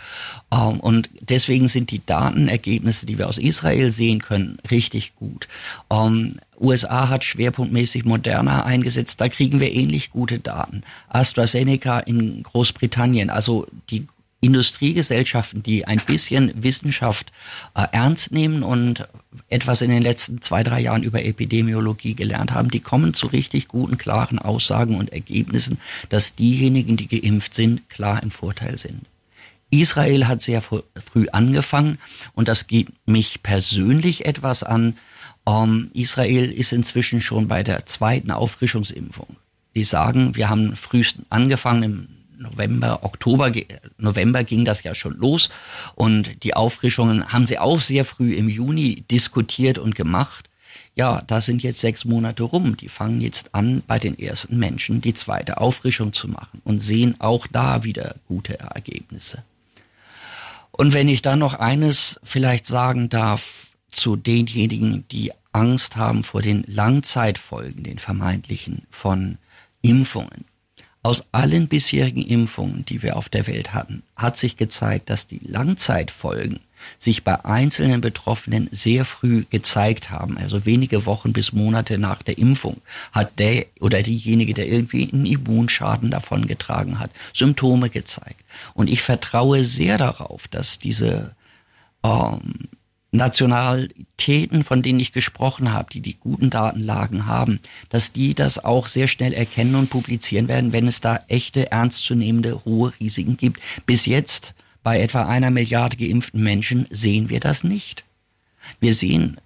Ähm, 0.52 0.80
und 0.80 1.10
deswegen 1.20 1.68
sind 1.68 1.90
die 1.90 2.04
Datenergebnisse, 2.04 3.06
die 3.06 3.18
wir 3.18 3.28
aus 3.28 3.38
Israel 3.38 3.90
sehen 3.90 4.20
können, 4.20 4.58
richtig 4.70 5.14
gut. 5.16 5.48
Ähm, 5.90 6.36
USA 6.58 7.08
hat 7.08 7.24
schwerpunktmäßig 7.24 8.04
Moderna 8.04 8.64
eingesetzt, 8.64 9.20
da 9.20 9.28
kriegen 9.28 9.60
wir 9.60 9.72
ähnlich 9.72 10.10
gute 10.10 10.38
Daten. 10.38 10.82
AstraZeneca 11.08 12.00
in 12.00 12.42
Großbritannien, 12.42 13.28
also 13.28 13.66
die 13.90 14.06
Industriegesellschaften, 14.44 15.62
die 15.62 15.86
ein 15.86 15.98
bisschen 15.98 16.52
Wissenschaft 16.62 17.32
äh, 17.74 17.86
ernst 17.92 18.30
nehmen 18.30 18.62
und 18.62 19.08
etwas 19.48 19.80
in 19.80 19.90
den 19.90 20.02
letzten 20.02 20.42
zwei, 20.42 20.62
drei 20.62 20.80
Jahren 20.80 21.02
über 21.02 21.24
Epidemiologie 21.24 22.14
gelernt 22.14 22.52
haben, 22.52 22.70
die 22.70 22.80
kommen 22.80 23.14
zu 23.14 23.26
richtig 23.26 23.68
guten, 23.68 23.96
klaren 23.96 24.38
Aussagen 24.38 24.96
und 24.96 25.12
Ergebnissen, 25.12 25.78
dass 26.10 26.34
diejenigen, 26.34 26.96
die 26.98 27.08
geimpft 27.08 27.54
sind, 27.54 27.88
klar 27.88 28.22
im 28.22 28.30
Vorteil 28.30 28.76
sind. 28.76 29.06
Israel 29.70 30.28
hat 30.28 30.42
sehr 30.42 30.60
früh 30.60 31.26
angefangen 31.32 31.98
und 32.34 32.46
das 32.46 32.66
geht 32.66 32.88
mich 33.06 33.42
persönlich 33.42 34.26
etwas 34.26 34.62
an. 34.62 34.98
Ähm, 35.46 35.90
Israel 35.94 36.50
ist 36.50 36.72
inzwischen 36.72 37.22
schon 37.22 37.48
bei 37.48 37.62
der 37.62 37.86
zweiten 37.86 38.30
Auffrischungsimpfung. 38.30 39.36
Die 39.74 39.84
sagen, 39.84 40.36
wir 40.36 40.50
haben 40.50 40.76
frühesten 40.76 41.24
angefangen 41.30 41.82
im 41.82 42.08
November, 42.44 43.00
Oktober, 43.02 43.50
November 43.98 44.44
ging 44.44 44.64
das 44.64 44.82
ja 44.82 44.94
schon 44.94 45.16
los 45.16 45.50
und 45.94 46.44
die 46.44 46.54
Auffrischungen 46.54 47.32
haben 47.32 47.46
sie 47.46 47.58
auch 47.58 47.80
sehr 47.80 48.04
früh 48.04 48.34
im 48.34 48.48
Juni 48.48 49.04
diskutiert 49.10 49.78
und 49.78 49.94
gemacht. 49.94 50.48
Ja, 50.96 51.22
da 51.26 51.40
sind 51.40 51.62
jetzt 51.62 51.80
sechs 51.80 52.04
Monate 52.04 52.44
rum. 52.44 52.76
Die 52.76 52.88
fangen 52.88 53.20
jetzt 53.20 53.54
an, 53.54 53.82
bei 53.86 53.98
den 53.98 54.16
ersten 54.16 54.58
Menschen 54.58 55.00
die 55.00 55.14
zweite 55.14 55.58
Auffrischung 55.58 56.12
zu 56.12 56.28
machen 56.28 56.62
und 56.62 56.78
sehen 56.78 57.16
auch 57.18 57.48
da 57.48 57.82
wieder 57.82 58.14
gute 58.28 58.60
Ergebnisse. 58.60 59.42
Und 60.70 60.92
wenn 60.92 61.08
ich 61.08 61.22
dann 61.22 61.40
noch 61.40 61.54
eines 61.54 62.20
vielleicht 62.22 62.66
sagen 62.66 63.08
darf 63.08 63.72
zu 63.88 64.16
denjenigen, 64.16 65.04
die 65.08 65.32
Angst 65.52 65.96
haben 65.96 66.24
vor 66.24 66.42
den 66.42 66.64
Langzeitfolgen, 66.66 67.84
den 67.84 67.98
vermeintlichen 67.98 68.82
von 68.90 69.38
Impfungen. 69.82 70.44
Aus 71.04 71.22
allen 71.32 71.68
bisherigen 71.68 72.22
Impfungen, 72.22 72.86
die 72.86 73.02
wir 73.02 73.18
auf 73.18 73.28
der 73.28 73.46
Welt 73.46 73.74
hatten, 73.74 74.02
hat 74.16 74.38
sich 74.38 74.56
gezeigt, 74.56 75.10
dass 75.10 75.26
die 75.26 75.38
Langzeitfolgen 75.44 76.60
sich 76.96 77.24
bei 77.24 77.44
einzelnen 77.44 78.00
Betroffenen 78.00 78.70
sehr 78.72 79.04
früh 79.04 79.44
gezeigt 79.50 80.10
haben. 80.10 80.38
Also 80.38 80.64
wenige 80.64 81.04
Wochen 81.04 81.34
bis 81.34 81.52
Monate 81.52 81.98
nach 81.98 82.22
der 82.22 82.38
Impfung 82.38 82.80
hat 83.12 83.38
der 83.38 83.66
oder 83.80 84.02
diejenige, 84.02 84.54
der 84.54 84.66
irgendwie 84.66 85.10
einen 85.12 85.26
Immunschaden 85.26 86.10
davongetragen 86.10 86.98
hat, 86.98 87.10
Symptome 87.34 87.90
gezeigt. 87.90 88.40
Und 88.72 88.88
ich 88.88 89.02
vertraue 89.02 89.62
sehr 89.62 89.98
darauf, 89.98 90.48
dass 90.48 90.78
diese 90.78 91.34
ähm, 92.02 92.68
Nationalitäten, 93.14 94.64
von 94.64 94.82
denen 94.82 94.98
ich 94.98 95.12
gesprochen 95.12 95.72
habe, 95.72 95.88
die 95.92 96.00
die 96.00 96.16
guten 96.18 96.50
Datenlagen 96.50 97.26
haben, 97.26 97.60
dass 97.88 98.12
die 98.12 98.34
das 98.34 98.64
auch 98.64 98.88
sehr 98.88 99.06
schnell 99.06 99.32
erkennen 99.32 99.76
und 99.76 99.88
publizieren 99.88 100.48
werden, 100.48 100.72
wenn 100.72 100.88
es 100.88 101.00
da 101.00 101.20
echte, 101.28 101.70
ernstzunehmende, 101.70 102.64
hohe 102.64 102.92
Risiken 102.98 103.36
gibt. 103.36 103.60
Bis 103.86 104.06
jetzt 104.06 104.52
bei 104.82 105.00
etwa 105.00 105.26
einer 105.26 105.50
Milliarde 105.50 105.96
geimpften 105.96 106.42
Menschen 106.42 106.86
sehen 106.90 107.28
wir 107.28 107.40
das 107.40 107.62
nicht. 107.62 108.04
Wir 108.80 108.94
sehen 108.94 109.38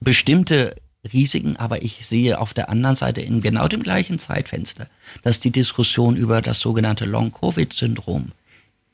bestimmte 0.00 0.74
Risiken, 1.12 1.56
aber 1.56 1.82
ich 1.82 2.06
sehe 2.06 2.40
auf 2.40 2.52
der 2.52 2.68
anderen 2.68 2.96
Seite 2.96 3.20
in 3.20 3.40
genau 3.40 3.68
dem 3.68 3.82
gleichen 3.82 4.18
Zeitfenster, 4.18 4.88
dass 5.22 5.40
die 5.40 5.50
Diskussion 5.50 6.16
über 6.16 6.42
das 6.42 6.60
sogenannte 6.60 7.04
Long-Covid-Syndrom 7.04 8.32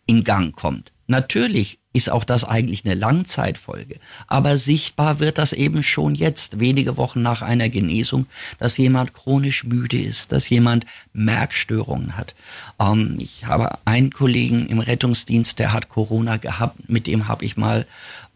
in 0.06 0.24
Gang 0.24 0.54
kommt. 0.54 0.92
Natürlich 1.10 1.78
ist 1.94 2.10
auch 2.10 2.22
das 2.22 2.44
eigentlich 2.44 2.84
eine 2.84 2.94
Langzeitfolge. 2.94 3.96
Aber 4.26 4.58
sichtbar 4.58 5.20
wird 5.20 5.38
das 5.38 5.54
eben 5.54 5.82
schon 5.82 6.14
jetzt, 6.14 6.60
wenige 6.60 6.98
Wochen 6.98 7.22
nach 7.22 7.40
einer 7.40 7.70
Genesung, 7.70 8.26
dass 8.58 8.76
jemand 8.76 9.14
chronisch 9.14 9.64
müde 9.64 9.98
ist, 9.98 10.30
dass 10.30 10.50
jemand 10.50 10.84
Merkstörungen 11.14 12.18
hat. 12.18 12.34
Ähm, 12.78 13.16
ich 13.18 13.46
habe 13.46 13.78
einen 13.86 14.10
Kollegen 14.12 14.66
im 14.66 14.80
Rettungsdienst, 14.80 15.58
der 15.58 15.72
hat 15.72 15.88
Corona 15.88 16.36
gehabt. 16.36 16.90
Mit 16.90 17.06
dem 17.06 17.26
habe 17.26 17.44
ich 17.46 17.56
mal 17.56 17.86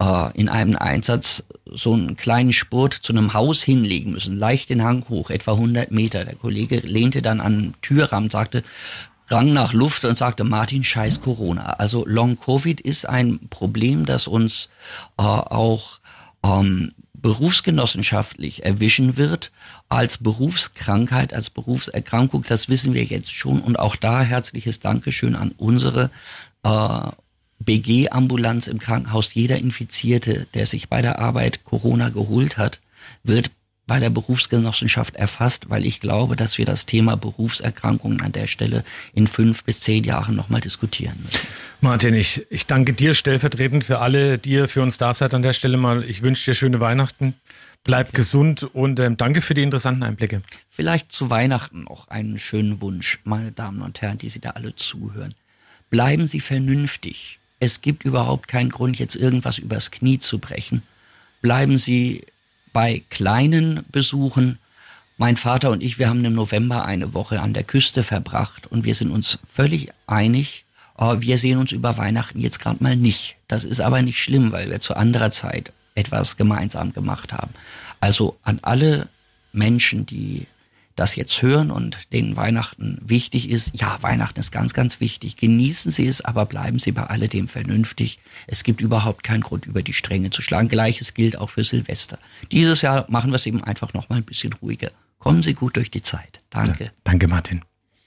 äh, 0.00 0.30
in 0.32 0.48
einem 0.48 0.74
Einsatz 0.76 1.44
so 1.66 1.92
einen 1.92 2.16
kleinen 2.16 2.54
Spurt 2.54 2.94
zu 2.94 3.12
einem 3.12 3.34
Haus 3.34 3.62
hinlegen 3.62 4.12
müssen, 4.12 4.38
leicht 4.38 4.70
den 4.70 4.82
Hang 4.82 5.04
hoch, 5.10 5.28
etwa 5.28 5.52
100 5.52 5.90
Meter. 5.90 6.24
Der 6.24 6.36
Kollege 6.36 6.78
lehnte 6.78 7.20
dann 7.20 7.40
an 7.40 7.60
den 7.60 7.74
Türrahmen, 7.82 8.30
sagte, 8.30 8.64
rang 9.28 9.52
nach 9.52 9.72
Luft 9.72 10.04
und 10.04 10.18
sagte, 10.18 10.44
Martin, 10.44 10.84
scheiß 10.84 11.20
Corona. 11.20 11.74
Also 11.74 12.04
Long-Covid 12.06 12.80
ist 12.80 13.08
ein 13.08 13.48
Problem, 13.48 14.04
das 14.06 14.26
uns 14.26 14.68
äh, 15.18 15.22
auch 15.22 16.00
ähm, 16.44 16.92
berufsgenossenschaftlich 17.14 18.64
erwischen 18.64 19.16
wird 19.16 19.52
als 19.88 20.18
Berufskrankheit, 20.18 21.32
als 21.32 21.50
Berufserkrankung. 21.50 22.44
Das 22.46 22.68
wissen 22.68 22.94
wir 22.94 23.04
jetzt 23.04 23.32
schon. 23.32 23.60
Und 23.60 23.78
auch 23.78 23.96
da 23.96 24.22
herzliches 24.22 24.80
Dankeschön 24.80 25.36
an 25.36 25.52
unsere 25.56 26.10
äh, 26.64 27.00
BG-Ambulanz 27.60 28.66
im 28.66 28.78
Krankenhaus. 28.78 29.34
Jeder 29.34 29.58
Infizierte, 29.58 30.46
der 30.54 30.66
sich 30.66 30.88
bei 30.88 31.00
der 31.00 31.20
Arbeit 31.20 31.64
Corona 31.64 32.08
geholt 32.08 32.58
hat, 32.58 32.80
wird 33.22 33.50
bei 33.86 33.98
der 33.98 34.10
Berufsgenossenschaft 34.10 35.16
erfasst, 35.16 35.68
weil 35.68 35.84
ich 35.84 36.00
glaube, 36.00 36.36
dass 36.36 36.56
wir 36.56 36.64
das 36.64 36.86
Thema 36.86 37.16
Berufserkrankungen 37.16 38.20
an 38.20 38.32
der 38.32 38.46
Stelle 38.46 38.84
in 39.12 39.26
fünf 39.26 39.64
bis 39.64 39.80
zehn 39.80 40.04
Jahren 40.04 40.36
nochmal 40.36 40.60
diskutieren 40.60 41.18
müssen. 41.24 41.46
Martin, 41.80 42.14
ich, 42.14 42.46
ich 42.48 42.66
danke 42.66 42.92
dir 42.92 43.14
stellvertretend 43.14 43.84
für 43.84 43.98
alle, 43.98 44.38
die 44.38 44.50
ihr 44.50 44.68
für 44.68 44.82
uns 44.82 44.98
da 44.98 45.14
seid 45.14 45.34
an 45.34 45.42
der 45.42 45.52
Stelle 45.52 45.76
mal. 45.76 46.04
Ich 46.04 46.22
wünsche 46.22 46.50
dir 46.50 46.54
schöne 46.54 46.78
Weihnachten. 46.80 47.34
Bleib 47.84 48.12
gesund 48.12 48.62
und 48.62 49.00
ähm, 49.00 49.16
danke 49.16 49.40
für 49.40 49.54
die 49.54 49.62
interessanten 49.62 50.04
Einblicke. 50.04 50.42
Vielleicht 50.70 51.10
zu 51.10 51.30
Weihnachten 51.30 51.82
noch 51.82 52.06
einen 52.06 52.38
schönen 52.38 52.80
Wunsch, 52.80 53.18
meine 53.24 53.50
Damen 53.50 53.82
und 53.82 54.00
Herren, 54.00 54.18
die 54.18 54.28
Sie 54.28 54.38
da 54.38 54.50
alle 54.50 54.76
zuhören. 54.76 55.34
Bleiben 55.90 56.28
Sie 56.28 56.38
vernünftig. 56.38 57.40
Es 57.58 57.80
gibt 57.80 58.04
überhaupt 58.04 58.46
keinen 58.46 58.70
Grund, 58.70 59.00
jetzt 59.00 59.16
irgendwas 59.16 59.58
übers 59.58 59.90
Knie 59.90 60.20
zu 60.20 60.38
brechen. 60.38 60.82
Bleiben 61.40 61.76
Sie 61.76 62.24
bei 62.72 63.02
kleinen 63.10 63.84
Besuchen. 63.90 64.58
Mein 65.18 65.36
Vater 65.36 65.70
und 65.70 65.82
ich, 65.82 65.98
wir 65.98 66.08
haben 66.08 66.24
im 66.24 66.34
November 66.34 66.84
eine 66.84 67.14
Woche 67.14 67.40
an 67.40 67.52
der 67.52 67.64
Küste 67.64 68.02
verbracht 68.02 68.66
und 68.66 68.84
wir 68.84 68.94
sind 68.94 69.10
uns 69.10 69.38
völlig 69.52 69.90
einig, 70.06 70.64
äh, 70.98 71.16
wir 71.20 71.38
sehen 71.38 71.58
uns 71.58 71.72
über 71.72 71.96
Weihnachten 71.98 72.40
jetzt 72.40 72.60
gerade 72.60 72.82
mal 72.82 72.96
nicht. 72.96 73.36
Das 73.48 73.64
ist 73.64 73.80
aber 73.80 74.02
nicht 74.02 74.18
schlimm, 74.18 74.52
weil 74.52 74.70
wir 74.70 74.80
zu 74.80 74.96
anderer 74.96 75.30
Zeit 75.30 75.72
etwas 75.94 76.36
gemeinsam 76.36 76.92
gemacht 76.92 77.32
haben. 77.32 77.52
Also 78.00 78.38
an 78.42 78.58
alle 78.62 79.08
Menschen, 79.52 80.06
die 80.06 80.46
das 80.96 81.16
jetzt 81.16 81.40
hören 81.42 81.70
und 81.70 81.96
denen 82.12 82.36
Weihnachten 82.36 82.98
wichtig 83.02 83.50
ist, 83.50 83.72
ja, 83.74 83.98
Weihnachten 84.02 84.40
ist 84.40 84.52
ganz, 84.52 84.74
ganz 84.74 85.00
wichtig. 85.00 85.36
Genießen 85.36 85.90
Sie 85.90 86.06
es, 86.06 86.22
aber 86.22 86.46
bleiben 86.46 86.78
Sie 86.78 86.92
bei 86.92 87.04
alledem 87.04 87.48
vernünftig. 87.48 88.18
Es 88.46 88.62
gibt 88.64 88.80
überhaupt 88.80 89.22
keinen 89.22 89.42
Grund, 89.42 89.66
über 89.66 89.82
die 89.82 89.94
Stränge 89.94 90.30
zu 90.30 90.42
schlagen. 90.42 90.68
Gleiches 90.68 91.14
gilt 91.14 91.38
auch 91.38 91.50
für 91.50 91.64
Silvester. 91.64 92.18
Dieses 92.50 92.82
Jahr 92.82 93.06
machen 93.08 93.30
wir 93.30 93.36
es 93.36 93.46
eben 93.46 93.62
einfach 93.64 93.94
noch 93.94 94.08
mal 94.08 94.16
ein 94.16 94.24
bisschen 94.24 94.52
ruhiger. 94.54 94.90
Kommen 95.18 95.42
Sie 95.42 95.54
gut 95.54 95.76
durch 95.76 95.90
die 95.90 96.02
Zeit. 96.02 96.40
Danke. 96.50 96.84
Ja, 96.84 96.90
danke, 97.04 97.28
Martin. 97.28 97.62